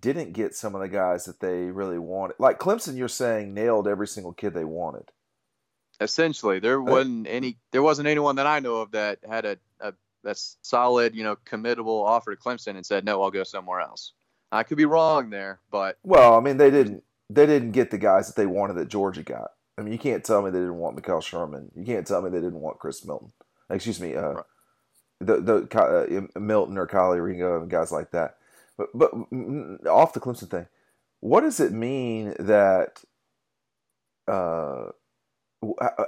didn't 0.00 0.32
get 0.32 0.54
some 0.54 0.74
of 0.74 0.80
the 0.80 0.88
guys 0.88 1.24
that 1.24 1.40
they 1.40 1.70
really 1.70 1.98
wanted? 1.98 2.36
Like 2.38 2.58
Clemson, 2.58 2.96
you're 2.96 3.08
saying 3.08 3.52
nailed 3.52 3.88
every 3.88 4.06
single 4.06 4.32
kid 4.32 4.54
they 4.54 4.64
wanted. 4.64 5.10
Essentially, 6.00 6.58
there 6.58 6.80
wasn't 6.80 7.26
any. 7.28 7.58
There 7.70 7.82
wasn't 7.82 8.08
anyone 8.08 8.36
that 8.36 8.46
I 8.46 8.60
know 8.60 8.76
of 8.76 8.92
that 8.92 9.18
had 9.28 9.44
a, 9.44 9.58
a, 9.80 9.92
a 10.24 10.34
solid, 10.34 11.14
you 11.14 11.22
know, 11.22 11.36
committable 11.46 12.04
offer 12.04 12.34
to 12.34 12.40
Clemson 12.40 12.76
and 12.76 12.86
said, 12.86 13.04
"No, 13.04 13.22
I'll 13.22 13.30
go 13.30 13.44
somewhere 13.44 13.80
else." 13.80 14.12
I 14.50 14.64
could 14.64 14.78
be 14.78 14.84
wrong 14.84 15.30
there, 15.30 15.60
but 15.70 15.98
well, 16.02 16.36
I 16.36 16.40
mean, 16.40 16.56
they 16.56 16.70
didn't 16.70 17.04
they 17.34 17.46
didn't 17.46 17.72
get 17.72 17.90
the 17.90 17.98
guys 17.98 18.26
that 18.26 18.36
they 18.36 18.46
wanted 18.46 18.74
that 18.74 18.88
Georgia 18.88 19.22
got. 19.22 19.52
I 19.78 19.82
mean, 19.82 19.92
you 19.92 19.98
can't 19.98 20.24
tell 20.24 20.42
me 20.42 20.50
they 20.50 20.58
didn't 20.58 20.76
want 20.76 20.96
Mekhail 20.96 21.22
Sherman. 21.22 21.70
You 21.74 21.84
can't 21.84 22.06
tell 22.06 22.20
me 22.20 22.30
they 22.30 22.40
didn't 22.40 22.60
want 22.60 22.78
Chris 22.78 23.04
Milton. 23.04 23.32
Excuse 23.70 24.00
me, 24.00 24.14
uh, 24.14 24.32
right. 24.32 24.44
the 25.20 25.40
the 25.40 26.28
uh, 26.34 26.38
Milton 26.38 26.76
or 26.76 26.86
Kelee 26.86 27.24
Ringo 27.24 27.60
and 27.60 27.70
guys 27.70 27.90
like 27.90 28.10
that. 28.10 28.36
But 28.76 28.88
but 28.94 29.12
off 29.88 30.12
the 30.12 30.20
Clemson 30.20 30.50
thing, 30.50 30.66
what 31.20 31.40
does 31.40 31.58
it 31.58 31.72
mean 31.72 32.34
that? 32.38 33.02
Uh, 34.28 34.90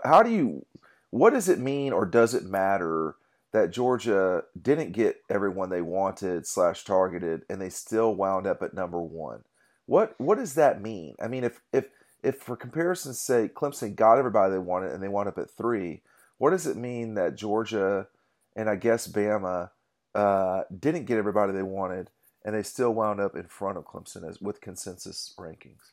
how 0.05 0.23
do 0.23 0.31
you? 0.31 0.67
What 1.11 1.33
does 1.33 1.49
it 1.49 1.59
mean, 1.59 1.93
or 1.93 2.05
does 2.05 2.35
it 2.35 2.45
matter 2.45 3.15
that 3.53 3.71
Georgia 3.71 4.43
didn't 4.61 4.93
get 4.93 5.23
everyone 5.31 5.71
they 5.71 5.81
wanted 5.81 6.47
slash 6.47 6.85
targeted, 6.85 7.43
and 7.49 7.61
they 7.61 7.71
still 7.71 8.15
wound 8.15 8.47
up 8.47 8.63
at 8.63 8.75
number 8.75 9.01
one? 9.01 9.45
What 9.87 10.15
what 10.19 10.39
does 10.39 10.55
that 10.55 10.81
mean? 10.81 11.15
I 11.21 11.29
mean, 11.29 11.45
if 11.45 11.61
if 11.73 11.87
if 12.23 12.37
for 12.37 12.57
comparison's 12.57 13.21
sake, 13.21 13.55
Clemson 13.55 13.95
got 13.95 14.19
everybody 14.19 14.53
they 14.53 14.59
wanted 14.59 14.93
and 14.93 15.03
they 15.03 15.09
wound 15.09 15.29
up 15.29 15.39
at 15.39 15.51
three, 15.51 16.03
what 16.39 16.51
does 16.51 16.67
it 16.67 16.77
mean 16.77 17.15
that 17.15 17.37
Georgia 17.37 18.09
and 18.57 18.69
I 18.69 18.77
guess 18.77 19.07
Bama 19.07 19.71
uh, 20.15 20.63
didn't 20.77 21.05
get 21.05 21.19
everybody 21.19 21.53
they 21.53 21.63
wanted 21.63 22.11
and 22.45 22.55
they 22.55 22.63
still 22.63 22.93
wound 22.93 23.21
up 23.21 23.35
in 23.37 23.47
front 23.47 23.79
of 23.79 23.85
Clemson 23.85 24.29
as 24.29 24.41
with 24.41 24.61
consensus 24.61 25.35
rankings? 25.39 25.93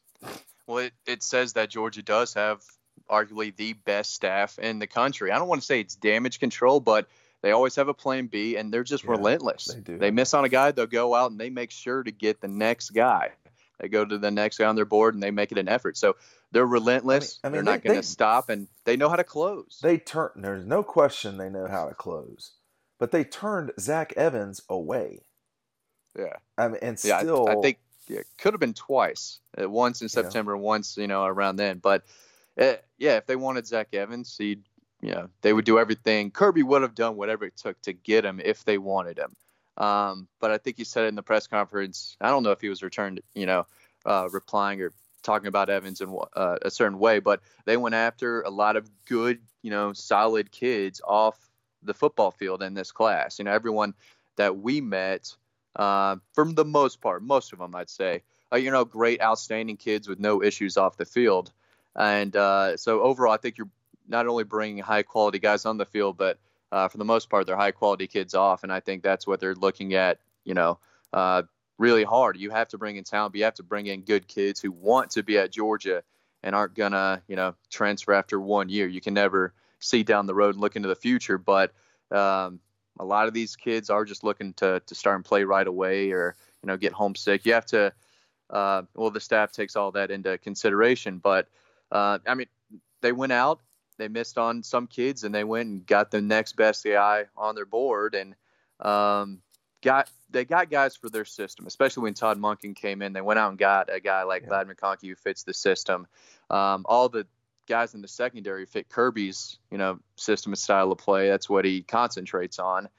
Well, 0.68 0.80
it, 0.80 0.94
it 1.06 1.24
says 1.24 1.54
that 1.54 1.70
Georgia 1.70 2.02
does 2.02 2.34
have 2.36 2.62
arguably 3.10 3.56
the 3.56 3.74
best 3.74 4.14
staff 4.14 4.60
in 4.60 4.80
the 4.80 4.88
country. 4.88 5.32
I 5.32 5.40
don't 5.40 5.48
want 5.48 5.62
to 5.62 5.66
say 5.66 5.80
it's 5.80 5.96
damage 5.96 6.40
control, 6.40 6.80
but 6.80 7.08
they 7.42 7.52
always 7.52 7.76
have 7.76 7.88
a 7.88 7.94
plan 7.94 8.28
B 8.28 8.56
and 8.56 8.72
they're 8.72 8.84
just 8.84 9.04
yeah, 9.04 9.12
relentless. 9.12 9.66
They 9.66 9.80
do. 9.82 9.98
They 9.98 10.12
miss 10.12 10.34
on 10.34 10.46
a 10.46 10.50
guy, 10.50 10.72
they'll 10.72 10.88
go 10.88 11.16
out 11.16 11.32
and 11.32 11.40
they 11.40 11.50
make 11.50 11.72
sure 11.72 12.04
to 12.04 12.12
get 12.12 12.42
the 12.42 12.48
next 12.48 12.92
guy. 12.92 13.32
They 13.82 13.90
go 13.90 14.06
to 14.06 14.18
the 14.20 14.30
next 14.30 14.60
guy 14.60 14.66
on 14.66 14.76
their 14.76 14.86
board 14.86 15.16
and 15.16 15.24
they 15.24 15.32
make 15.32 15.52
it 15.52 15.58
an 15.58 15.68
effort. 15.68 15.98
So 15.98 16.16
they're 16.52 16.66
relentless. 16.66 17.40
I 17.44 17.48
mean, 17.48 17.56
I 17.56 17.58
mean 17.58 17.66
they're 17.66 17.74
not 17.74 17.84
going 17.84 18.00
to 18.00 18.08
stop, 18.08 18.50
and 18.50 18.68
they 18.86 18.96
know 18.96 19.10
how 19.10 19.16
to 19.16 19.24
close. 19.24 19.80
They 19.82 19.98
turn. 19.98 20.30
There's 20.36 20.66
no 20.66 20.84
question 20.84 21.38
they 21.38 21.50
know 21.50 21.68
how 21.68 21.90
to 21.90 21.96
close. 21.96 22.52
but 23.00 23.12
they 23.12 23.24
turned 23.24 23.72
Zach 23.80 24.14
Evans 24.16 24.62
away. 24.70 25.22
Yeah. 26.18 26.36
I 26.58 26.68
mean, 26.68 26.78
and 26.84 27.00
Yeah, 27.04 27.20
still, 27.20 27.50
I, 27.50 27.56
think 27.56 27.80
it 28.08 28.28
could 28.38 28.54
have 28.54 28.60
been 28.60 28.74
twice. 28.76 29.40
Uh, 29.60 29.70
once 29.70 30.02
in 30.02 30.10
September, 30.10 30.56
once 30.56 30.98
you 30.98 31.08
know 31.08 31.26
around 31.26 31.56
then. 31.56 31.80
But 31.80 32.04
uh, 32.60 32.76
yeah, 33.00 33.18
if 33.18 33.26
they 33.26 33.36
wanted 33.36 33.66
Zach 33.66 33.88
Evans, 33.94 34.36
he'd 34.38 34.64
you 35.02 35.12
know 35.12 35.30
they 35.42 35.54
would 35.54 35.66
do 35.66 35.80
everything. 35.80 36.30
Kirby 36.30 36.62
would 36.64 36.84
have 36.84 36.94
done 36.96 37.16
whatever 37.16 37.46
it 37.46 37.58
took 37.58 37.82
to 37.84 37.94
get 37.94 38.26
him 38.26 38.40
if 38.44 38.64
they 38.66 38.78
wanted 38.78 39.18
him. 39.18 39.36
Um, 39.78 40.28
but 40.40 40.52
I 40.52 40.58
think 40.58 40.78
he 40.78 40.84
said 40.84 41.06
it 41.06 41.08
in 41.08 41.16
the 41.16 41.24
press 41.24 41.48
conference. 41.48 42.18
I 42.20 42.30
don't 42.30 42.44
know 42.44 42.52
if 42.52 42.62
he 42.62 42.70
was 42.70 42.84
returned, 42.84 43.22
you 43.34 43.46
know, 43.46 43.66
uh, 44.06 44.28
replying 44.32 44.82
or 44.82 44.92
talking 45.24 45.48
about 45.48 45.70
Evans 45.70 46.02
in 46.02 46.16
uh, 46.36 46.58
a 46.62 46.72
certain 46.72 47.00
way, 47.00 47.20
but 47.20 47.42
they 47.66 47.78
went 47.78 47.96
after 47.96 48.42
a 48.42 48.50
lot 48.50 48.76
of 48.76 48.90
good, 49.06 49.40
you 49.62 49.72
know, 49.72 49.94
solid 49.94 50.52
kids 50.52 51.02
off 51.06 51.38
the 51.84 51.94
football 51.94 52.32
field 52.32 52.62
in 52.62 52.74
this 52.74 52.92
class. 52.92 53.40
You 53.40 53.46
know, 53.46 53.52
everyone 53.52 53.94
that 54.38 54.58
we 54.58 54.82
met, 54.82 55.36
uh, 55.76 56.18
for 56.34 56.52
the 56.52 56.66
most 56.66 57.02
part, 57.02 57.24
most 57.24 57.54
of 57.54 57.60
them, 57.60 57.76
I'd 57.76 57.90
say, 57.90 58.24
uh, 58.52 58.58
you 58.58 58.72
know, 58.72 58.86
great, 58.86 59.22
outstanding 59.22 59.78
kids 59.78 60.08
with 60.08 60.20
no 60.20 60.44
issues 60.44 60.78
off 60.78 60.98
the 60.98 61.06
field. 61.06 61.52
And 61.96 62.36
uh, 62.36 62.78
so 62.78 63.02
overall, 63.02 63.34
I 63.34 63.38
think 63.38 63.58
you're 63.58 63.70
not 64.08 64.28
only 64.28 64.44
bringing 64.44 64.84
high 64.84 65.04
quality 65.04 65.40
guys 65.40 65.66
on 65.66 65.78
the 65.78 65.86
field, 65.86 66.18
but 66.18 66.40
uh, 66.72 66.88
for 66.88 66.98
the 66.98 67.06
most 67.06 67.30
part, 67.30 67.46
they're 67.48 67.58
high 67.58 67.72
quality 67.72 68.08
kids 68.08 68.34
off. 68.34 68.64
And 68.64 68.72
I 68.72 68.80
think 68.80 69.04
that's 69.04 69.28
what 69.28 69.40
they're 69.40 69.56
looking 69.56 69.94
at, 69.94 70.20
you 70.44 70.54
know, 70.54 70.80
uh, 71.14 71.44
really 71.78 72.04
hard. 72.04 72.38
You 72.38 72.52
have 72.52 72.70
to 72.70 72.78
bring 72.78 72.96
in 72.96 73.04
talent, 73.04 73.34
but 73.34 73.40
you 73.40 73.46
have 73.46 73.56
to 73.56 73.64
bring 73.64 73.88
in 73.88 74.02
good 74.02 74.28
kids 74.28 74.62
who 74.62 74.72
want 74.72 75.12
to 75.12 75.24
be 75.24 75.38
at 75.38 75.52
Georgia 75.52 76.04
and 76.44 76.56
aren't 76.56 76.76
gonna, 76.76 77.22
you 77.28 77.36
know, 77.36 77.56
transfer 77.70 78.14
after 78.14 78.40
one 78.40 78.70
year. 78.70 78.88
You 78.88 79.02
can 79.02 79.14
never 79.14 79.54
see 79.80 80.04
down 80.04 80.28
the 80.28 80.36
road 80.36 80.56
and 80.56 80.62
look 80.62 80.76
into 80.76 80.88
the 80.88 80.96
future, 80.96 81.38
but 81.38 81.74
um, 82.12 82.60
a 83.00 83.06
lot 83.06 83.28
of 83.28 83.34
these 83.34 83.56
kids 83.56 83.90
are 83.90 84.06
just 84.06 84.24
looking 84.24 84.54
to 84.54 84.82
to 84.86 84.96
start 84.96 85.16
and 85.16 85.26
play 85.26 85.44
right 85.44 85.68
away, 85.68 86.12
or 86.12 86.36
you 86.64 86.68
know, 86.68 86.78
get 86.78 86.94
homesick. 86.94 87.46
You 87.46 87.54
have 87.54 87.66
to. 87.68 87.94
Uh, 88.50 88.82
well, 88.96 89.12
the 89.12 89.22
staff 89.22 89.54
takes 89.54 89.78
all 89.78 89.92
that 89.94 90.12
into 90.12 90.38
consideration, 90.38 91.20
but 91.20 91.48
uh, 91.90 92.20
I 92.28 92.36
mean, 92.36 92.48
they 93.00 93.14
went 93.14 93.32
out, 93.32 93.62
they 94.02 94.08
missed 94.08 94.38
on 94.38 94.64
some 94.64 94.88
kids, 94.88 95.24
and 95.24 95.34
they 95.34 95.44
went 95.44 95.70
and 95.70 95.86
got 95.86 96.12
the 96.12 96.22
next 96.22 96.56
best 96.56 96.84
guy 96.84 97.26
on 97.38 97.56
their 97.56 97.66
board, 97.66 98.16
and 98.16 98.36
um, 98.80 99.42
got 99.82 100.10
they 100.30 100.46
got 100.46 100.70
guys 100.70 100.96
for 100.96 101.10
their 101.10 101.26
system, 101.26 101.68
especially 101.68 102.04
when 102.04 102.14
Todd 102.14 102.40
Monken 102.40 102.76
came 102.76 103.02
in. 103.02 103.14
They 103.14 103.22
went 103.22 103.40
out 103.40 103.50
and 103.50 103.60
got 103.60 103.94
a 103.94 104.00
guy 104.00 104.24
like 104.24 104.44
Yeah. 104.44 104.52
Ladd 104.52 104.68
McConkey 104.68 105.10
who 105.10 105.16
fits 105.16 105.44
the 105.44 105.54
system. 105.54 106.08
Um, 106.50 106.86
all 106.88 107.10
the 107.10 107.28
guys 107.68 107.94
in 107.94 108.02
the 108.02 108.08
secondary 108.08 108.66
fit 108.66 108.90
Kirby's, 108.90 109.60
you 109.70 109.78
know, 109.78 110.00
system 110.16 110.52
and 110.52 110.60
style 110.60 110.92
of 110.92 110.98
play. 110.98 111.30
That's 111.30 111.50
what 111.50 111.66
he 111.66 111.84
concentrates 111.84 112.60
on. 112.60 112.90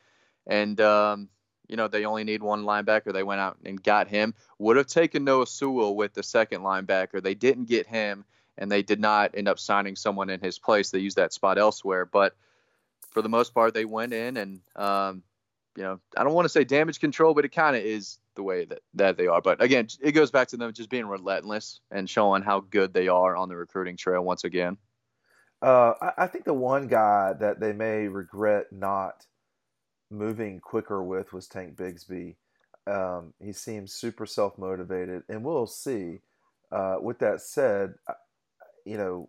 And 0.46 0.80
um, 0.80 1.28
you 1.68 1.76
know, 1.76 1.88
they 1.88 2.04
only 2.04 2.24
need 2.24 2.42
one 2.42 2.64
linebacker. 2.64 3.12
They 3.12 3.22
went 3.22 3.40
out 3.40 3.58
and 3.64 3.82
got 3.82 4.08
him. 4.08 4.34
Would 4.58 4.76
have 4.76 4.86
taken 4.86 5.24
Noah 5.24 5.46
Sewell 5.46 5.96
with 5.96 6.12
the 6.12 6.22
second 6.22 6.62
linebacker. 6.62 7.22
They 7.22 7.34
didn't 7.34 7.64
get 7.64 7.86
him, 7.86 8.24
and 8.58 8.70
they 8.70 8.82
did 8.82 9.00
not 9.00 9.32
end 9.34 9.48
up 9.48 9.58
signing 9.58 9.96
someone 9.96 10.30
in 10.30 10.40
his 10.40 10.58
place. 10.58 10.90
They 10.90 10.98
used 10.98 11.16
that 11.16 11.32
spot 11.32 11.58
elsewhere. 11.58 12.04
But 12.06 12.36
for 13.10 13.22
the 13.22 13.28
most 13.28 13.54
part, 13.54 13.74
they 13.74 13.84
went 13.84 14.12
in 14.12 14.36
and 14.36 14.60
um, 14.76 15.22
you 15.76 15.82
know, 15.82 16.00
I 16.16 16.24
don't 16.24 16.34
want 16.34 16.44
to 16.44 16.50
say 16.50 16.64
damage 16.64 17.00
control, 17.00 17.34
but 17.34 17.44
it 17.44 17.50
kind 17.50 17.76
of 17.76 17.82
is 17.82 18.18
the 18.34 18.42
way 18.42 18.64
that, 18.66 18.80
that 18.94 19.16
they 19.16 19.26
are. 19.26 19.40
But 19.40 19.62
again, 19.62 19.88
it 20.00 20.12
goes 20.12 20.30
back 20.30 20.48
to 20.48 20.56
them 20.56 20.72
just 20.72 20.90
being 20.90 21.06
relentless 21.06 21.80
and 21.90 22.08
showing 22.08 22.42
how 22.42 22.60
good 22.60 22.92
they 22.92 23.08
are 23.08 23.36
on 23.36 23.48
the 23.48 23.56
recruiting 23.56 23.96
trail 23.96 24.22
once 24.22 24.44
again. 24.44 24.76
Uh, 25.62 25.94
I, 26.00 26.24
I 26.24 26.26
think 26.26 26.44
the 26.44 26.54
one 26.54 26.88
guy 26.88 27.34
that 27.34 27.60
they 27.60 27.72
may 27.72 28.08
regret 28.08 28.66
not 28.72 29.26
moving 30.10 30.60
quicker 30.60 31.02
with 31.02 31.32
was 31.32 31.46
Tank 31.46 31.76
Bigsby. 31.76 32.34
Um, 32.86 33.32
he 33.40 33.52
seems 33.52 33.94
super 33.94 34.26
self 34.26 34.58
motivated, 34.58 35.22
and 35.28 35.44
we'll 35.44 35.66
see. 35.66 36.20
Uh, 36.70 36.96
with 37.00 37.18
that 37.18 37.40
said, 37.40 37.94
you 38.84 38.96
know, 38.96 39.28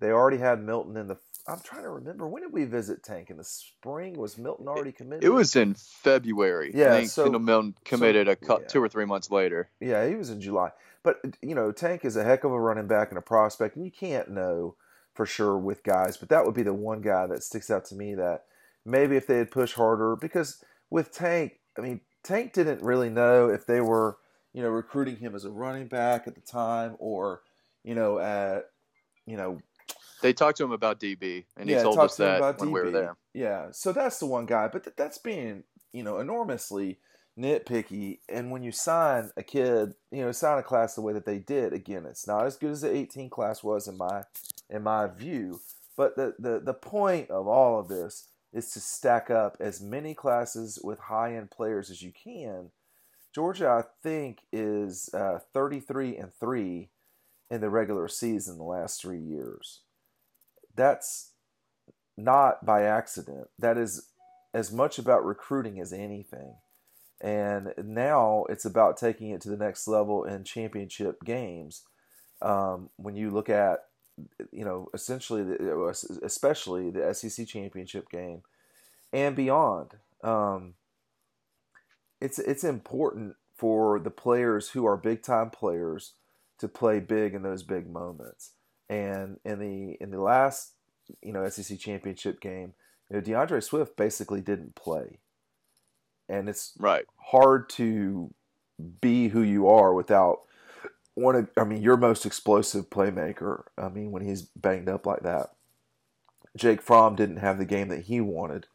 they 0.00 0.10
already 0.10 0.38
had 0.38 0.62
Milton 0.62 0.96
in 0.96 1.08
the. 1.08 1.16
I'm 1.48 1.60
trying 1.60 1.82
to 1.82 1.90
remember 1.90 2.28
when 2.28 2.42
did 2.42 2.52
we 2.52 2.64
visit 2.64 3.02
Tank 3.02 3.30
in 3.30 3.36
the 3.36 3.44
spring? 3.44 4.14
Was 4.14 4.36
Milton 4.38 4.68
already 4.68 4.92
committed? 4.92 5.24
It 5.24 5.30
was 5.30 5.56
in 5.56 5.74
February. 5.74 6.70
Yeah, 6.74 6.94
I 6.94 6.98
think 6.98 7.10
so- 7.10 7.30
Milton 7.38 7.74
committed 7.84 8.28
a 8.28 8.36
cou- 8.36 8.58
yeah. 8.60 8.66
two 8.68 8.82
or 8.82 8.88
three 8.88 9.06
months 9.06 9.30
later. 9.30 9.70
Yeah, 9.80 10.06
he 10.06 10.14
was 10.14 10.30
in 10.30 10.40
July. 10.40 10.70
But 11.02 11.16
you 11.42 11.54
know, 11.54 11.72
Tank 11.72 12.04
is 12.04 12.16
a 12.16 12.24
heck 12.24 12.44
of 12.44 12.52
a 12.52 12.60
running 12.60 12.86
back 12.86 13.08
and 13.08 13.18
a 13.18 13.22
prospect, 13.22 13.76
and 13.76 13.84
you 13.84 13.90
can't 13.90 14.30
know 14.30 14.76
for 15.14 15.26
sure 15.26 15.58
with 15.58 15.82
guys. 15.82 16.16
But 16.16 16.28
that 16.28 16.44
would 16.44 16.54
be 16.54 16.62
the 16.62 16.74
one 16.74 17.00
guy 17.00 17.26
that 17.26 17.42
sticks 17.42 17.70
out 17.70 17.86
to 17.86 17.94
me 17.94 18.14
that 18.14 18.44
maybe 18.84 19.16
if 19.16 19.26
they 19.26 19.38
had 19.38 19.50
pushed 19.50 19.74
harder, 19.74 20.16
because 20.16 20.62
with 20.90 21.10
Tank, 21.12 21.58
I 21.78 21.80
mean, 21.80 22.00
Tank 22.22 22.52
didn't 22.52 22.82
really 22.82 23.08
know 23.10 23.48
if 23.48 23.66
they 23.66 23.80
were, 23.80 24.18
you 24.52 24.62
know, 24.62 24.68
recruiting 24.68 25.16
him 25.16 25.34
as 25.34 25.44
a 25.44 25.50
running 25.50 25.86
back 25.88 26.26
at 26.26 26.34
the 26.34 26.40
time 26.40 26.96
or, 26.98 27.42
you 27.82 27.94
know, 27.94 28.18
at, 28.18 28.66
you 29.30 29.36
know, 29.36 29.58
They 30.22 30.32
talked 30.32 30.58
to 30.58 30.64
him 30.64 30.72
about 30.72 31.00
DB, 31.00 31.44
and 31.56 31.68
he 31.68 31.74
yeah, 31.74 31.82
told 31.82 31.98
us 31.98 32.16
to 32.16 32.22
that 32.24 32.36
about 32.38 32.58
when 32.58 32.72
we 32.72 32.80
were 32.80 32.90
there. 32.90 33.16
Yeah, 33.32 33.68
so 33.70 33.92
that's 33.92 34.18
the 34.18 34.26
one 34.26 34.44
guy, 34.44 34.68
but 34.68 34.84
th- 34.84 34.96
that's 34.96 35.18
being 35.18 35.64
you 35.92 36.02
know 36.02 36.18
enormously 36.18 36.98
nitpicky. 37.38 38.18
And 38.28 38.50
when 38.50 38.62
you 38.62 38.72
sign 38.72 39.30
a 39.36 39.42
kid, 39.42 39.94
you 40.10 40.22
know, 40.22 40.32
sign 40.32 40.58
a 40.58 40.62
class 40.62 40.94
the 40.94 41.00
way 41.00 41.12
that 41.12 41.24
they 41.24 41.38
did, 41.38 41.72
again, 41.72 42.06
it's 42.06 42.26
not 42.26 42.44
as 42.44 42.56
good 42.56 42.72
as 42.72 42.80
the 42.82 42.94
18 42.94 43.30
class 43.30 43.62
was 43.62 43.88
in 43.88 43.96
my 43.96 44.24
in 44.68 44.82
my 44.82 45.06
view. 45.06 45.60
But 45.96 46.16
the 46.16 46.34
the 46.38 46.60
the 46.60 46.74
point 46.74 47.30
of 47.30 47.46
all 47.46 47.78
of 47.78 47.88
this 47.88 48.28
is 48.52 48.72
to 48.72 48.80
stack 48.80 49.30
up 49.30 49.56
as 49.60 49.80
many 49.80 50.12
classes 50.12 50.80
with 50.82 50.98
high 50.98 51.36
end 51.36 51.50
players 51.50 51.88
as 51.88 52.02
you 52.02 52.12
can. 52.12 52.72
Georgia, 53.32 53.68
I 53.68 53.84
think, 54.02 54.40
is 54.52 55.08
uh, 55.14 55.38
33 55.54 56.16
and 56.16 56.34
three 56.34 56.88
in 57.50 57.60
the 57.60 57.70
regular 57.70 58.08
season 58.08 58.58
the 58.58 58.64
last 58.64 59.00
three 59.00 59.20
years. 59.20 59.80
That's 60.74 61.32
not 62.16 62.64
by 62.64 62.82
accident. 62.84 63.48
That 63.58 63.76
is 63.76 64.08
as 64.54 64.72
much 64.72 64.98
about 64.98 65.24
recruiting 65.24 65.80
as 65.80 65.92
anything. 65.92 66.54
And 67.20 67.74
now 67.82 68.44
it's 68.48 68.64
about 68.64 68.96
taking 68.96 69.30
it 69.30 69.40
to 69.42 69.50
the 69.50 69.56
next 69.56 69.86
level 69.86 70.24
in 70.24 70.44
championship 70.44 71.22
games. 71.24 71.82
Um, 72.40 72.88
when 72.96 73.14
you 73.14 73.30
look 73.30 73.50
at, 73.50 73.80
you 74.50 74.64
know, 74.64 74.88
essentially, 74.94 75.42
the, 75.42 76.20
especially 76.22 76.90
the 76.90 77.12
SEC 77.12 77.46
championship 77.46 78.08
game 78.10 78.42
and 79.12 79.36
beyond, 79.36 79.96
um, 80.22 80.74
it's 82.20 82.38
it's 82.38 82.64
important 82.64 83.36
for 83.54 83.98
the 83.98 84.10
players 84.10 84.70
who 84.70 84.86
are 84.86 84.96
big 84.96 85.22
time 85.22 85.50
players 85.50 86.14
to 86.60 86.68
play 86.68 87.00
big 87.00 87.34
in 87.34 87.42
those 87.42 87.62
big 87.62 87.90
moments. 87.90 88.52
And 88.88 89.38
in 89.44 89.58
the 89.58 89.96
in 90.00 90.10
the 90.10 90.20
last 90.20 90.72
you 91.22 91.32
know 91.32 91.48
SEC 91.48 91.78
championship 91.78 92.40
game, 92.40 92.74
you 93.08 93.16
know 93.16 93.22
DeAndre 93.22 93.62
Swift 93.62 93.96
basically 93.96 94.40
didn't 94.40 94.74
play, 94.74 95.18
and 96.28 96.48
it's 96.48 96.74
Right. 96.78 97.04
hard 97.16 97.68
to 97.70 98.32
be 99.00 99.28
who 99.28 99.42
you 99.42 99.68
are 99.68 99.92
without 99.94 100.40
one 101.14 101.36
of 101.36 101.48
I 101.56 101.64
mean 101.64 101.82
your 101.82 101.96
most 101.96 102.26
explosive 102.26 102.90
playmaker. 102.90 103.64
I 103.78 103.88
mean 103.88 104.10
when 104.10 104.24
he's 104.24 104.42
banged 104.42 104.88
up 104.88 105.06
like 105.06 105.22
that. 105.22 105.50
Jake 106.56 106.82
Fromm 106.82 107.14
didn't 107.14 107.36
have 107.36 107.58
the 107.58 107.64
game 107.64 107.88
that 107.88 108.04
he 108.06 108.20
wanted 108.20 108.66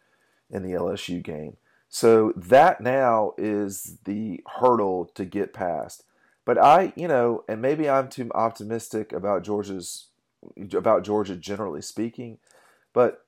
in 0.50 0.64
the 0.64 0.72
LSU 0.72 1.22
game. 1.22 1.58
So 1.90 2.32
that 2.38 2.80
now 2.82 3.34
is 3.38 3.98
the 4.06 4.42
hurdle 4.60 5.06
to 5.16 5.26
get 5.26 5.54
past. 5.54 6.04
But 6.46 6.58
I, 6.58 6.94
you 6.96 7.08
know, 7.08 7.44
and 7.48 7.62
maybe 7.62 7.90
I'm 7.90 8.08
too 8.08 8.32
optimistic 8.34 9.12
about 9.12 9.44
Georgia's 9.44 10.08
about 10.74 11.04
Georgia 11.04 11.36
generally 11.36 11.82
speaking, 11.82 12.38
but 12.94 13.26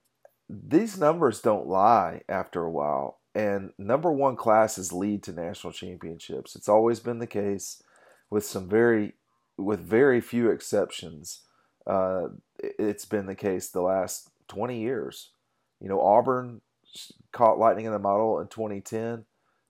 these 0.47 0.99
numbers 0.99 1.41
don't 1.41 1.67
lie 1.67 2.21
after 2.29 2.63
a 2.63 2.71
while. 2.71 3.19
And 3.33 3.71
number 3.77 4.11
one 4.11 4.35
classes 4.35 4.93
lead 4.93 5.23
to 5.23 5.33
national 5.33 5.73
championships. 5.73 6.55
It's 6.55 6.69
always 6.69 6.99
been 6.99 7.19
the 7.19 7.27
case, 7.27 7.81
with 8.29 8.45
some 8.45 8.67
very, 8.69 9.13
with 9.57 9.79
very 9.79 10.21
few 10.21 10.49
exceptions. 10.49 11.41
Uh, 11.85 12.29
it's 12.59 13.05
been 13.05 13.25
the 13.25 13.35
case 13.35 13.69
the 13.69 13.81
last 13.81 14.29
twenty 14.47 14.79
years. 14.81 15.31
You 15.79 15.89
know, 15.89 16.01
Auburn 16.01 16.61
caught 17.31 17.59
lightning 17.59 17.85
in 17.85 17.91
the 17.91 17.99
model 17.99 18.39
in 18.39 18.47
2010. 18.47 19.25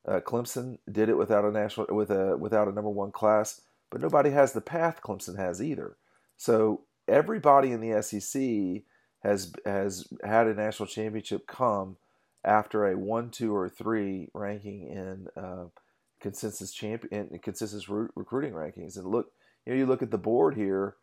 Uh, 0.08 0.22
Clemson 0.22 0.78
did 0.90 1.10
it 1.10 1.18
without 1.18 1.44
a 1.44 1.52
national, 1.52 1.88
with 1.90 2.10
a 2.12 2.38
without 2.38 2.68
a 2.68 2.72
number 2.72 2.90
one 2.90 3.12
class, 3.12 3.62
but 3.92 4.02
nobody 4.02 4.30
has 4.30 4.54
the 4.54 4.62
path 4.62 5.02
Clemson 5.02 5.38
has 5.38 5.62
either. 5.62 5.98
So 6.38 6.82
everybody 7.08 7.72
in 7.72 7.82
the 7.82 8.02
SEC 8.02 8.84
has 9.24 9.52
has 9.66 10.08
had 10.24 10.48
a 10.48 10.54
national 10.54 10.88
championship 10.88 11.48
come 11.48 11.98
after 12.46 12.88
a 12.88 12.98
one, 12.98 13.30
two, 13.30 13.54
or 13.54 13.68
three 13.68 14.30
ranking 14.34 14.88
in 14.88 15.28
uh, 15.36 15.66
consensus 16.22 16.72
champion 16.72 17.28
in 17.32 17.40
consensus 17.40 17.90
re- 17.90 18.08
recruiting 18.16 18.54
rankings. 18.54 18.96
And 18.96 19.08
look, 19.08 19.32
you 19.66 19.74
know, 19.74 19.80
you 19.80 19.86
look 19.86 20.02
at 20.02 20.12
the 20.12 20.18
board 20.18 20.56
here, 20.56 20.96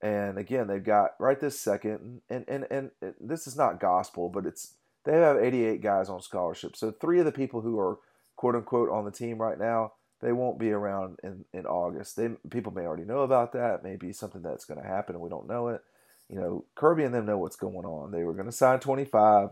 and 0.00 0.38
again, 0.38 0.66
they've 0.66 0.82
got 0.82 1.10
right 1.18 1.38
this 1.38 1.60
second, 1.60 2.22
and 2.30 2.44
and 2.48 2.66
and, 2.70 2.90
and 3.02 3.14
this 3.20 3.46
is 3.46 3.56
not 3.56 3.80
gospel, 3.80 4.30
but 4.30 4.46
it's 4.46 4.74
they 5.04 5.12
have 5.12 5.36
88 5.36 5.82
guys 5.82 6.08
on 6.08 6.20
scholarship. 6.20 6.74
So 6.74 6.90
three 6.90 7.18
of 7.18 7.26
the 7.26 7.32
people 7.32 7.60
who 7.60 7.78
are 7.78 7.98
quote 8.36 8.54
unquote 8.54 8.90
on 8.90 9.04
the 9.04 9.10
team 9.10 9.40
right 9.40 9.58
now, 9.58 9.92
they 10.20 10.32
won't 10.32 10.58
be 10.58 10.70
around 10.70 11.18
in, 11.22 11.44
in 11.52 11.66
August. 11.66 12.16
They 12.16 12.30
people 12.50 12.72
may 12.72 12.82
already 12.82 13.04
know 13.04 13.20
about 13.20 13.52
that. 13.52 13.82
Maybe 13.82 14.12
something 14.12 14.42
that's 14.42 14.64
going 14.64 14.80
to 14.80 14.86
happen 14.86 15.14
and 15.14 15.22
we 15.22 15.30
don't 15.30 15.48
know 15.48 15.68
it. 15.68 15.82
You 16.28 16.36
know, 16.36 16.64
Kirby 16.74 17.04
and 17.04 17.14
them 17.14 17.26
know 17.26 17.38
what's 17.38 17.56
going 17.56 17.84
on. 17.84 18.10
They 18.10 18.24
were 18.24 18.34
going 18.34 18.46
to 18.46 18.52
sign 18.52 18.80
25 18.80 19.50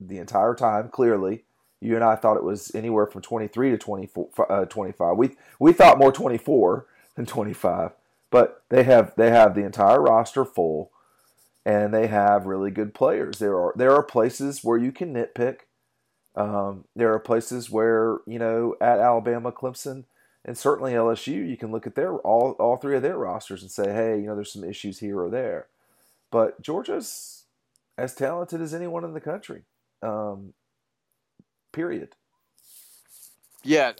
the 0.00 0.18
entire 0.18 0.54
time. 0.54 0.88
Clearly, 0.88 1.44
you 1.80 1.94
and 1.94 2.04
I 2.04 2.16
thought 2.16 2.36
it 2.36 2.44
was 2.44 2.74
anywhere 2.74 3.06
from 3.06 3.22
23 3.22 3.70
to 3.70 3.78
24, 3.78 4.52
uh, 4.52 4.64
25. 4.64 5.16
We 5.16 5.36
we 5.58 5.72
thought 5.72 5.98
more 5.98 6.12
24 6.12 6.86
than 7.14 7.26
25, 7.26 7.92
but 8.30 8.62
they 8.68 8.82
have 8.84 9.12
they 9.16 9.30
have 9.30 9.54
the 9.54 9.64
entire 9.64 10.00
roster 10.00 10.44
full, 10.44 10.90
and 11.64 11.94
they 11.94 12.08
have 12.08 12.46
really 12.46 12.70
good 12.70 12.94
players. 12.94 13.38
There 13.38 13.56
are 13.56 13.72
there 13.76 13.92
are 13.94 14.02
places 14.02 14.64
where 14.64 14.78
you 14.78 14.90
can 14.90 15.14
nitpick. 15.14 15.60
Um, 16.38 16.84
there 16.96 17.12
are 17.12 17.18
places 17.18 17.70
where 17.70 18.18
you 18.26 18.38
know 18.38 18.76
at 18.80 19.00
Alabama, 19.00 19.52
Clemson, 19.52 20.04
and 20.44 20.56
certainly 20.56 20.92
LSU, 20.92 21.48
you 21.48 21.56
can 21.56 21.72
look 21.72 21.86
at 21.86 21.96
their 21.96 22.14
all 22.18 22.52
all 22.52 22.76
three 22.76 22.96
of 22.96 23.02
their 23.02 23.18
rosters 23.18 23.62
and 23.62 23.70
say, 23.70 23.92
hey, 23.92 24.20
you 24.20 24.26
know, 24.26 24.36
there's 24.36 24.52
some 24.52 24.64
issues 24.64 25.00
here 25.00 25.20
or 25.20 25.30
there. 25.30 25.66
But 26.30 26.62
Georgia's 26.62 27.44
as 27.98 28.14
talented 28.14 28.60
as 28.60 28.72
anyone 28.72 29.04
in 29.04 29.14
the 29.14 29.20
country. 29.20 29.64
Um, 30.02 30.54
period. 31.72 32.14
Yeah, 33.64 33.92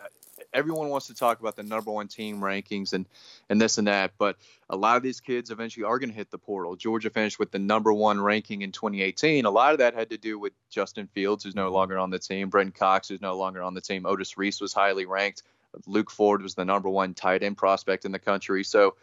everyone 0.53 0.89
wants 0.89 1.07
to 1.09 1.15
talk 1.15 1.41
about 1.41 1.57
the 1.57 1.63
number 1.63 1.91
one 1.91 2.09
team 2.09 2.41
rankings 2.41 2.93
and 2.93 3.07
and 3.49 3.61
this 3.61 3.79
and 3.79 3.87
that, 3.87 4.13
but 4.19 4.37
a 4.71 4.77
lot 4.77 4.97
of 4.97 5.03
these 5.03 5.21
kids 5.21 5.51
eventually 5.51 5.85
are 5.85 5.99
going 5.99 6.11
to 6.11 6.15
hit 6.15 6.31
the 6.31 6.39
portal. 6.39 6.77
Georgia 6.77 7.11
finished 7.11 7.39
with 7.39 7.51
the 7.51 7.59
number 7.59 7.93
one 7.93 8.21
ranking 8.21 8.63
in 8.63 8.73
2018. 8.73 9.45
A 9.45 9.51
lot 9.51 9.73
of 9.73 9.79
that 9.79 9.95
had 9.95 10.11
to 10.11 10.19
do 10.19 10.39
with 10.39 10.53
Justin 10.71 11.07
Fields, 11.07 11.45
who's 11.45 11.55
no 11.55 11.71
longer 11.71 11.99
on 11.99 12.11
the 12.11 12.19
team, 12.19 12.49
Brenton 12.49 12.73
Cox, 12.73 13.09
who's 13.09 13.21
no 13.21 13.37
longer 13.37 13.63
on 13.63 13.75
the 13.75 13.81
team, 13.81 14.07
Otis 14.07 14.37
Reese 14.37 14.61
was 14.61 14.73
highly 14.73 15.07
ranked, 15.07 15.43
Luke 15.87 16.11
Ford 16.11 16.43
was 16.43 16.55
the 16.55 16.65
number 16.65 16.89
one 16.89 17.15
tight 17.15 17.43
end 17.43 17.57
prospect 17.57 18.05
in 18.05 18.13
the 18.13 18.19
country. 18.19 18.65
So 18.65 18.97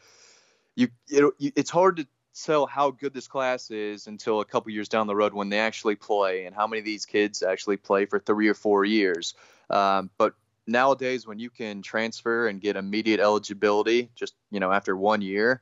you, 0.76 0.90
it, 1.08 1.34
it's 1.40 1.70
hard 1.70 1.98
to 1.98 2.08
tell 2.44 2.66
how 2.66 2.92
good 2.92 3.14
this 3.14 3.28
class 3.28 3.72
is 3.72 4.08
until 4.08 4.42
a 4.42 4.46
couple 4.46 4.72
years 4.72 4.90
down 4.90 5.08
the 5.08 5.16
road 5.16 5.34
when 5.34 5.50
they 5.50 5.60
actually 5.60 5.96
play 5.96 6.46
and 6.46 6.56
how 6.56 6.68
many 6.68 6.80
of 6.80 6.86
these 6.86 7.06
kids 7.06 7.42
actually 7.42 7.78
play 7.78 8.06
for 8.06 8.20
three 8.20 8.48
or 8.48 8.54
four 8.54 8.84
years. 8.84 9.36
Um, 9.70 10.10
but 10.18 10.34
nowadays, 10.68 11.28
when 11.28 11.40
you 11.40 11.50
can 11.50 11.82
transfer 11.82 12.48
and 12.48 12.60
get 12.62 12.76
immediate 12.76 13.20
eligibility 13.20 14.10
just 14.16 14.34
you 14.52 14.60
know 14.60 14.72
after 14.72 14.96
one 14.96 15.22
year, 15.22 15.62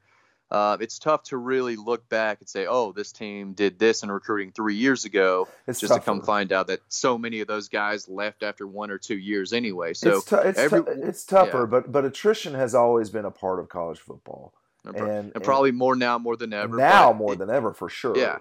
uh, 0.51 0.77
it's 0.79 0.99
tough 0.99 1.23
to 1.23 1.37
really 1.37 1.75
look 1.75 2.07
back 2.09 2.39
and 2.39 2.47
say, 2.49 2.65
"Oh, 2.67 2.91
this 2.91 3.11
team 3.11 3.53
did 3.53 3.79
this 3.79 4.03
in 4.03 4.11
recruiting 4.11 4.51
three 4.51 4.75
years 4.75 5.05
ago," 5.05 5.47
it's 5.67 5.79
just 5.79 5.91
tougher. 5.91 5.99
to 6.01 6.05
come 6.05 6.21
find 6.21 6.51
out 6.51 6.67
that 6.67 6.81
so 6.89 7.17
many 7.17 7.39
of 7.41 7.47
those 7.47 7.69
guys 7.69 8.07
left 8.07 8.43
after 8.43 8.67
one 8.67 8.91
or 8.91 8.97
two 8.97 9.17
years 9.17 9.53
anyway. 9.53 9.93
So 9.93 10.17
it's, 10.17 10.25
t- 10.25 10.35
it's, 10.43 10.59
every, 10.59 10.83
t- 10.83 10.91
it's 11.03 11.25
tougher, 11.25 11.61
yeah. 11.61 11.65
but 11.65 11.91
but 11.91 12.05
attrition 12.05 12.53
has 12.53 12.75
always 12.75 13.09
been 13.09 13.25
a 13.25 13.31
part 13.31 13.59
of 13.59 13.69
college 13.69 13.99
football. 13.99 14.53
and, 14.85 14.95
and- 14.97 15.31
and 15.33 15.43
probably 15.43 15.71
more 15.71 15.95
now 15.95 16.17
more 16.17 16.35
than 16.35 16.51
ever. 16.53 16.75
now 16.77 17.13
more 17.13 17.33
it- 17.33 17.39
than 17.39 17.49
ever 17.49 17.73
for 17.73 17.89
sure. 17.89 18.17
Yeah. 18.17 18.39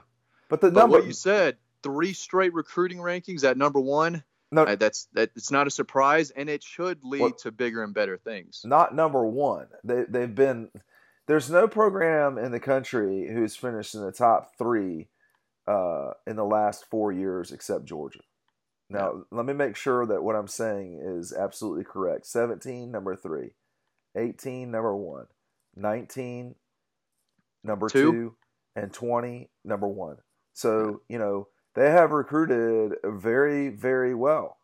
But 0.48 0.60
the 0.60 0.70
But 0.70 0.80
number 0.80 0.98
what 0.98 1.06
you 1.06 1.12
said, 1.14 1.56
three 1.82 2.12
straight 2.12 2.52
recruiting 2.52 2.98
rankings 2.98 3.42
at 3.42 3.56
number 3.56 3.80
one. 3.80 4.22
No, 4.52 4.76
that's 4.76 5.06
that. 5.14 5.30
It's 5.34 5.50
not 5.50 5.66
a 5.66 5.70
surprise, 5.70 6.30
and 6.30 6.48
it 6.48 6.62
should 6.62 7.02
lead 7.04 7.20
What- 7.22 7.38
to 7.38 7.50
bigger 7.50 7.82
and 7.82 7.92
better 7.94 8.16
things. 8.18 8.60
not 8.64 8.94
number 8.94 9.24
one. 9.26 9.66
They 9.82 10.04
they've 10.08 10.34
been 10.34 10.70
there's 11.26 11.50
no 11.50 11.66
program 11.68 12.38
in 12.38 12.52
the 12.52 12.60
country 12.60 13.28
who's 13.32 13.56
finished 13.56 13.94
in 13.94 14.02
the 14.04 14.12
top 14.12 14.56
three 14.58 15.08
uh, 15.66 16.12
in 16.26 16.36
the 16.36 16.44
last 16.44 16.84
four 16.90 17.12
years 17.12 17.50
except 17.52 17.84
Georgia. 17.84 18.20
Now 18.90 19.24
let 19.30 19.46
me 19.46 19.54
make 19.54 19.76
sure 19.76 20.04
that 20.06 20.22
what 20.22 20.36
I'm 20.36 20.48
saying 20.48 21.00
is 21.02 21.32
absolutely 21.32 21.84
correct. 21.84 22.26
17, 22.26 22.90
number 22.90 23.16
three. 23.16 23.54
18, 24.16 24.70
number 24.70 24.94
one. 24.94 25.26
19, 25.76 26.54
number 27.64 27.88
Two. 27.88 28.12
two, 28.12 28.36
and 28.76 28.92
20, 28.92 29.48
number 29.64 29.88
one. 29.88 30.16
So, 30.52 31.00
you 31.08 31.18
know, 31.18 31.48
they 31.74 31.90
have 31.90 32.10
recruited 32.10 32.98
very, 33.04 33.68
very 33.68 34.14
well. 34.14 34.58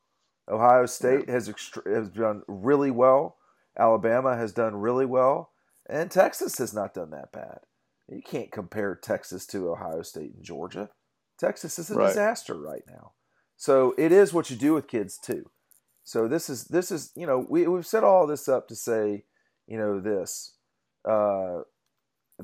Ohio 0.49 0.87
State 0.87 1.29
has, 1.29 1.49
extre- 1.49 1.94
has 1.94 2.09
done 2.09 2.42
really 2.49 2.90
well. 2.90 3.37
Alabama 3.79 4.37
has 4.37 4.53
done 4.53 4.77
really 4.77 5.07
well. 5.07 5.51
And 5.88 6.11
Texas 6.11 6.59
has 6.59 6.75
not 6.75 6.94
done 6.94 7.11
that 7.11 7.33
bad. 7.33 7.61
You 8.09 8.23
can't 8.23 8.51
compare 8.53 8.94
Texas 8.94 9.47
to 9.49 9.71
Ohio 9.71 10.03
State 10.03 10.35
and 10.35 10.44
Georgia. 10.44 10.90
Texas 11.38 11.79
is 11.79 11.90
a 11.90 11.94
Right. 11.94 12.09
disaster 12.09 12.55
right 12.55 12.83
now. 12.87 13.12
So 13.57 13.94
it 13.99 14.12
is 14.12 14.33
what 14.33 14.51
you 14.51 14.57
do 14.57 14.75
with 14.75 14.87
kids 14.88 15.18
too. 15.18 15.51
So 16.05 16.27
this 16.27 16.49
is 16.49 16.64
this 16.64 16.90
is 16.90 17.12
you 17.14 17.27
know 17.27 17.44
we 17.49 17.66
we've 17.66 17.87
set 17.87 18.03
all 18.05 18.27
this 18.27 18.49
up 18.49 18.66
to 18.68 18.77
say 18.77 19.25
you 19.66 19.77
know 19.77 20.01
this 20.01 20.55
uh, 21.05 21.62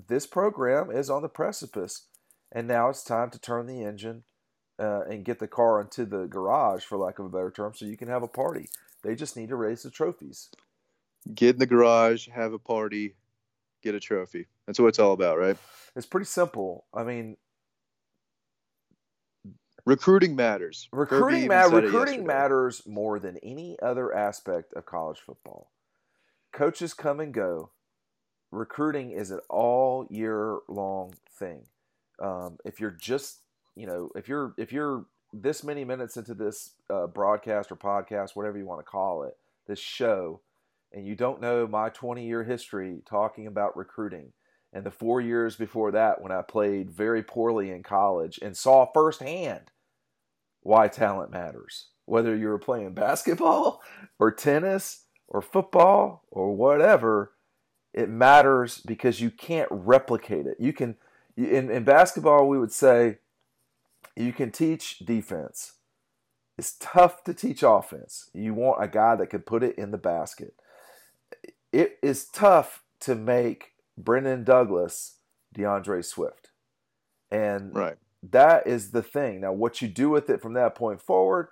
this 0.09 0.27
program 0.27 0.91
is 0.91 1.09
on 1.09 1.23
the 1.23 1.29
precipice, 1.29 2.09
and 2.53 2.69
now 2.69 2.91
it's 2.91 3.03
time 3.03 3.31
to 3.31 3.39
turn 3.39 3.67
the 3.67 3.83
engine 3.83 4.25
uh, 4.79 5.03
and 5.03 5.25
get 5.25 5.39
the 5.39 5.49
car 5.49 5.81
into 5.81 6.05
the 6.05 6.27
garage, 6.27 6.85
for 6.85 6.99
lack 6.99 7.19
of 7.19 7.27
a 7.27 7.29
better 7.29 7.51
term, 7.51 7.73
so 7.75 7.85
you 7.85 7.97
can 7.97 8.09
have 8.09 8.23
a 8.23 8.29
party. 8.29 8.69
They 9.03 9.15
just 9.15 9.37
need 9.37 9.51
to 9.51 9.57
raise 9.57 9.83
the 9.83 9.91
trophies. 9.91 10.49
Get 11.35 11.55
in 11.55 11.59
the 11.59 11.67
garage, 11.67 12.29
have 12.29 12.53
a 12.53 12.59
party, 12.59 13.15
get 13.83 13.95
a 13.95 14.01
trophy. 14.01 14.47
That's 14.67 14.79
what 14.79 14.89
it's 14.89 14.99
all 14.99 15.13
about, 15.13 15.39
right? 15.39 15.57
It's 15.97 16.07
pretty 16.07 16.27
simple. 16.27 16.85
I 16.93 17.05
mean, 17.05 17.37
Recruiting 19.87 20.35
matters. 20.35 20.89
Recruiting 20.93 21.49
ma- 21.49 21.65
recruiting 21.65 22.25
matters 22.25 22.87
more 22.87 23.19
than 23.19 23.37
any 23.43 23.77
other 23.83 24.15
aspect 24.15 24.73
of 24.73 24.87
college 24.87 25.19
football. 25.19 25.71
Coaches 26.53 26.95
come 26.95 27.21
and 27.21 27.35
go. 27.35 27.71
Recruiting 28.51 29.11
is 29.11 29.31
an 29.31 29.41
all 29.51 30.07
year 30.09 30.59
long 30.69 31.15
thing. 31.39 31.67
Um, 32.19 32.59
if 32.65 32.81
you're 32.81 32.93
just 32.99 33.41
you 33.77 33.87
know 33.87 34.11
if 34.15 34.29
you're 34.29 34.55
if 34.59 34.73
you're 34.73 35.07
this 35.33 35.65
many 35.65 35.85
minutes 35.85 36.17
into 36.17 36.35
this 36.35 36.75
uh, 36.89 37.07
broadcast 37.07 37.73
or 37.73 37.77
podcast, 37.77 38.31
whatever 38.37 38.57
you 38.57 38.67
want 38.67 38.81
to 38.81 38.85
call 38.85 39.25
it, 39.25 39.37
this 39.67 39.81
show, 39.81 40.41
and 40.93 41.07
you 41.07 41.17
don't 41.17 41.41
know 41.41 41.67
my 41.67 41.89
20 41.89 42.25
year 42.27 42.45
history 42.45 43.03
talking 43.09 43.47
about 43.47 43.77
recruiting, 43.77 44.33
and 44.73 44.85
the 44.85 44.91
four 44.91 45.21
years 45.21 45.57
before 45.57 45.91
that 45.93 46.21
when 46.21 46.33
I 46.33 46.43
played 46.43 46.91
very 46.91 47.23
poorly 47.23 47.71
in 47.71 47.83
college 47.83 48.39
and 48.43 48.57
saw 48.57 48.87
firsthand 48.93 49.71
why 50.65 50.89
talent 50.89 51.31
matters. 51.31 51.89
Whether 52.07 52.37
you 52.37 52.49
were 52.49 52.59
playing 52.59 52.95
basketball 52.95 53.81
or 54.19 54.31
tennis 54.31 55.05
or 55.29 55.41
football 55.41 56.25
or 56.31 56.55
whatever, 56.55 57.33
it 57.93 58.09
matters 58.09 58.81
because 58.85 59.21
you 59.21 59.31
can't 59.31 59.69
replicate 59.71 60.47
it. 60.47 60.57
You 60.59 60.73
can, 60.73 60.97
in, 61.37 61.71
in 61.71 61.85
basketball, 61.85 62.49
we 62.49 62.59
would 62.59 62.73
say 62.73 63.19
you 64.17 64.33
can 64.33 64.51
teach 64.51 64.99
defense. 65.01 65.75
It's 66.57 66.77
tough 66.79 67.25
to 67.25 67.35
teach 67.35 67.63
offense. 67.63 68.31
You 68.33 68.55
want 68.55 68.83
a 68.83 68.89
guy 68.89 69.17
that 69.17 69.29
can 69.31 69.41
put 69.41 69.63
it 69.63 69.77
in 69.77 69.91
the 69.91 69.99
basket. 69.99 70.55
It 71.73 71.99
is 72.03 72.27
tough 72.27 72.83
to 73.01 73.15
make 73.15 73.73
Brendan 73.99 74.45
Douglas 74.45 75.17
DeAndre 75.55 76.05
Swift. 76.05 76.51
And 77.31 77.75
Right. 77.75 77.97
that 78.23 78.67
is 78.67 78.93
the 78.93 79.03
thing. 79.03 79.41
Now, 79.41 79.53
what 79.53 79.83
you 79.83 79.89
do 79.89 80.09
with 80.11 80.31
it 80.31 80.41
from 80.41 80.53
that 80.55 80.75
point 80.77 81.03
forward, 81.03 81.49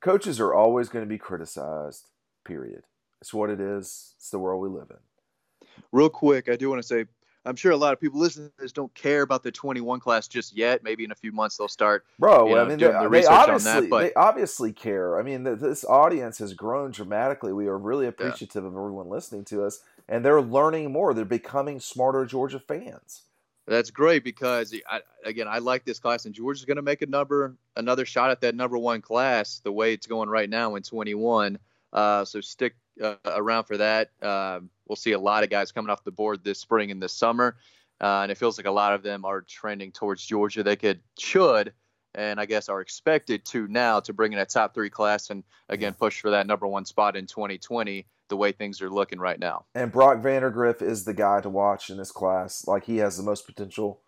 coaches 0.00 0.40
are 0.40 0.54
always 0.54 0.88
going 0.88 1.04
to 1.04 1.08
be 1.08 1.18
criticized, 1.18 2.08
period. 2.44 2.84
It's 3.20 3.34
what 3.34 3.50
it 3.50 3.60
is, 3.60 4.14
it's 4.16 4.30
the 4.30 4.38
world 4.38 4.62
we 4.62 4.68
live 4.68 4.90
in. 4.90 5.68
Real 5.92 6.08
quick, 6.08 6.48
I 6.48 6.56
do 6.56 6.70
want 6.70 6.80
to 6.80 6.86
say 6.86 7.04
I'm 7.46 7.56
sure 7.56 7.72
a 7.72 7.76
lot 7.76 7.92
of 7.92 8.00
people 8.00 8.20
listening 8.20 8.48
to 8.48 8.62
this 8.62 8.72
don't 8.72 8.94
care 8.94 9.22
about 9.22 9.42
the 9.42 9.50
21 9.50 10.00
class 10.00 10.28
just 10.28 10.54
yet. 10.54 10.82
Maybe 10.82 11.04
in 11.04 11.10
a 11.10 11.14
few 11.14 11.32
months 11.32 11.56
they'll 11.56 11.68
start. 11.68 12.04
Bro, 12.18 12.48
You 12.48 12.54
know, 12.56 12.64
I 12.64 12.68
mean, 12.68 12.78
doing 12.78 12.92
they, 12.92 13.00
the 13.00 13.08
research 13.08 13.30
on 13.30 13.38
that, 13.38 13.48
obviously 13.54 13.88
but- 13.88 14.00
they 14.02 14.14
obviously 14.14 14.72
care. 14.72 15.18
I 15.18 15.22
mean, 15.22 15.44
th- 15.44 15.58
this 15.58 15.84
audience 15.84 16.38
has 16.38 16.52
grown 16.52 16.90
dramatically. 16.90 17.52
We 17.52 17.66
are 17.66 17.78
really 17.78 18.06
appreciative 18.06 18.64
of 18.64 18.74
everyone 18.76 19.08
listening 19.08 19.44
to 19.46 19.64
us, 19.64 19.80
and 20.08 20.24
they're 20.24 20.42
learning 20.42 20.92
more. 20.92 21.14
They're 21.14 21.24
becoming 21.24 21.80
smarter 21.80 22.26
Georgia 22.26 22.60
fans. 22.60 23.22
That's 23.66 23.90
great 23.90 24.24
because 24.24 24.74
I, 24.90 25.00
again, 25.24 25.46
I 25.48 25.58
like 25.58 25.84
this 25.84 25.98
class, 25.98 26.26
and 26.26 26.34
Georgia's 26.34 26.64
going 26.64 26.76
to 26.76 26.82
make 26.82 27.02
a 27.02 27.06
number, 27.06 27.56
another 27.76 28.04
shot 28.04 28.30
at 28.30 28.40
that 28.40 28.54
number 28.54 28.76
one 28.76 29.00
class. 29.00 29.60
The 29.62 29.72
way 29.72 29.92
it's 29.92 30.06
going 30.06 30.28
right 30.28 30.50
now 30.50 30.74
in 30.74 30.82
21, 30.82 31.58
uh, 31.92 32.24
so 32.24 32.40
stick 32.40 32.74
uh, 33.02 33.14
around 33.24 33.64
for 33.64 33.78
that. 33.78 34.10
Um 34.20 34.68
we'll 34.90 34.96
see 34.96 35.12
a 35.12 35.18
lot 35.18 35.44
of 35.44 35.50
guys 35.50 35.70
coming 35.70 35.88
off 35.88 36.02
the 36.02 36.10
board 36.10 36.42
this 36.42 36.58
spring 36.58 36.90
and 36.90 37.00
this 37.00 37.12
summer, 37.12 37.56
uh, 38.00 38.22
and 38.22 38.32
it 38.32 38.36
feels 38.36 38.58
like 38.58 38.66
a 38.66 38.72
lot 38.72 38.92
of 38.92 39.04
them 39.04 39.24
are 39.24 39.40
trending 39.40 39.92
towards 39.92 40.26
Georgia. 40.26 40.64
They 40.64 40.74
could, 40.74 41.00
should, 41.16 41.72
and 42.16 42.40
I 42.40 42.44
guess 42.44 42.68
are 42.68 42.80
expected 42.80 43.44
to 43.46 43.68
now 43.68 44.00
to 44.00 44.12
bring 44.12 44.32
in 44.32 44.40
a 44.40 44.44
top 44.44 44.74
three 44.74 44.90
class 44.90 45.30
and 45.30 45.44
again 45.68 45.94
push 45.94 46.20
for 46.20 46.30
that 46.30 46.48
number 46.48 46.66
one 46.66 46.84
spot 46.84 47.16
in 47.16 47.26
2020. 47.26 48.04
The 48.28 48.36
way 48.36 48.52
things 48.52 48.80
are 48.80 48.90
looking 48.90 49.18
right 49.18 49.38
now. 49.38 49.64
And 49.74 49.90
Brock 49.90 50.18
Vandagriff 50.18 50.82
is 50.82 51.04
the 51.04 51.14
guy 51.14 51.40
to 51.40 51.48
watch 51.48 51.90
in 51.90 51.96
this 51.96 52.12
class. 52.12 52.64
Like 52.66 52.84
he 52.84 52.98
has 52.98 53.16
the 53.16 53.24
most 53.24 53.44
potential. 53.44 54.02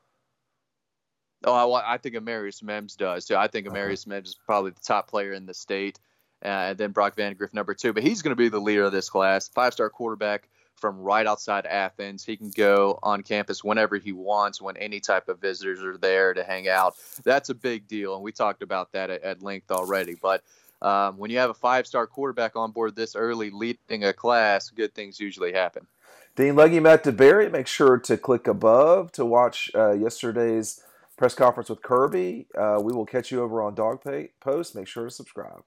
Oh, 1.45 1.73
I, 1.73 1.95
I 1.95 1.99
think 1.99 2.14
Amarius 2.14 2.62
Mims 2.62 2.95
does 2.95 3.27
too. 3.27 3.37
I 3.37 3.49
think. 3.49 3.66
Amarius 3.66 4.07
uh-huh. 4.07 4.16
Mims 4.16 4.29
is 4.31 4.35
probably 4.35 4.71
the 4.73 4.81
top 4.81 5.09
player 5.09 5.33
in 5.33 5.47
the 5.47 5.55
state, 5.55 5.99
uh, 6.45 6.49
and 6.49 6.79
then 6.79 6.90
Brock 6.90 7.16
Vandagriff 7.16 7.53
number 7.53 7.75
two. 7.75 7.92
But 7.92 8.05
he's 8.05 8.23
going 8.23 8.31
to 8.31 8.37
be 8.37 8.49
the 8.49 8.61
leader 8.61 8.85
of 8.85 8.92
this 8.92 9.09
class, 9.09 9.49
five-star 9.49 9.90
quarterback 9.90 10.49
from 10.83 11.01
right 11.01 11.27
outside 11.27 11.64
Athens. 11.64 12.25
He 12.25 12.37
can 12.37 12.51
go 12.51 12.99
on 13.05 13.23
campus 13.23 13.62
whenever 13.62 13.97
he 13.97 14.12
wants, 14.12 14.61
when 14.61 14.77
any 14.77 14.99
type 14.99 15.29
of 15.29 15.40
visitors 15.40 15.81
are 15.83 15.97
there 15.97 16.35
to 16.35 16.42
hang 16.42 16.68
out. 16.68 16.97
That's 17.23 17.49
a 17.49 17.55
big 17.55 17.87
deal, 17.87 18.16
and 18.16 18.23
we 18.23 18.33
talked 18.33 18.62
about 18.62 18.90
that 18.92 19.09
at, 19.09 19.23
at 19.23 19.42
length 19.42 19.71
already. 19.71 20.16
But 20.21 20.42
um, 20.83 21.16
when 21.18 21.31
you 21.31 21.38
have 21.38 21.51
a 21.51 21.55
five-star 21.55 22.09
quarterback 22.09 22.57
on 22.57 22.73
board 22.73 22.97
this 22.97 23.14
early, 23.14 23.51
leading 23.51 24.05
a 24.05 24.12
class, 24.12 24.71
good 24.71 24.92
things 24.92 25.21
usually 25.21 25.53
happen. 25.53 25.87
Dean 26.35 26.57
Legge, 26.57 26.83
Matt 26.83 27.05
DeBerry, 27.05 27.51
make 27.51 27.68
sure 27.68 27.97
to 27.99 28.16
click 28.16 28.49
above 28.49 29.12
to 29.12 29.25
watch 29.25 29.71
uh, 29.75 29.92
yesterday's 29.92 30.83
press 31.16 31.35
conference 31.35 31.71
with 31.71 31.83
Kirby. 31.83 32.49
Uh, 32.59 32.81
we 32.83 32.92
will 32.92 33.07
catch 33.07 33.31
you 33.31 33.40
over 33.40 33.62
on 33.62 33.77
Dog 33.77 34.03
Post. 34.40 34.75
Make 34.75 34.88
sure 34.88 35.05
to 35.05 35.11
subscribe. 35.11 35.62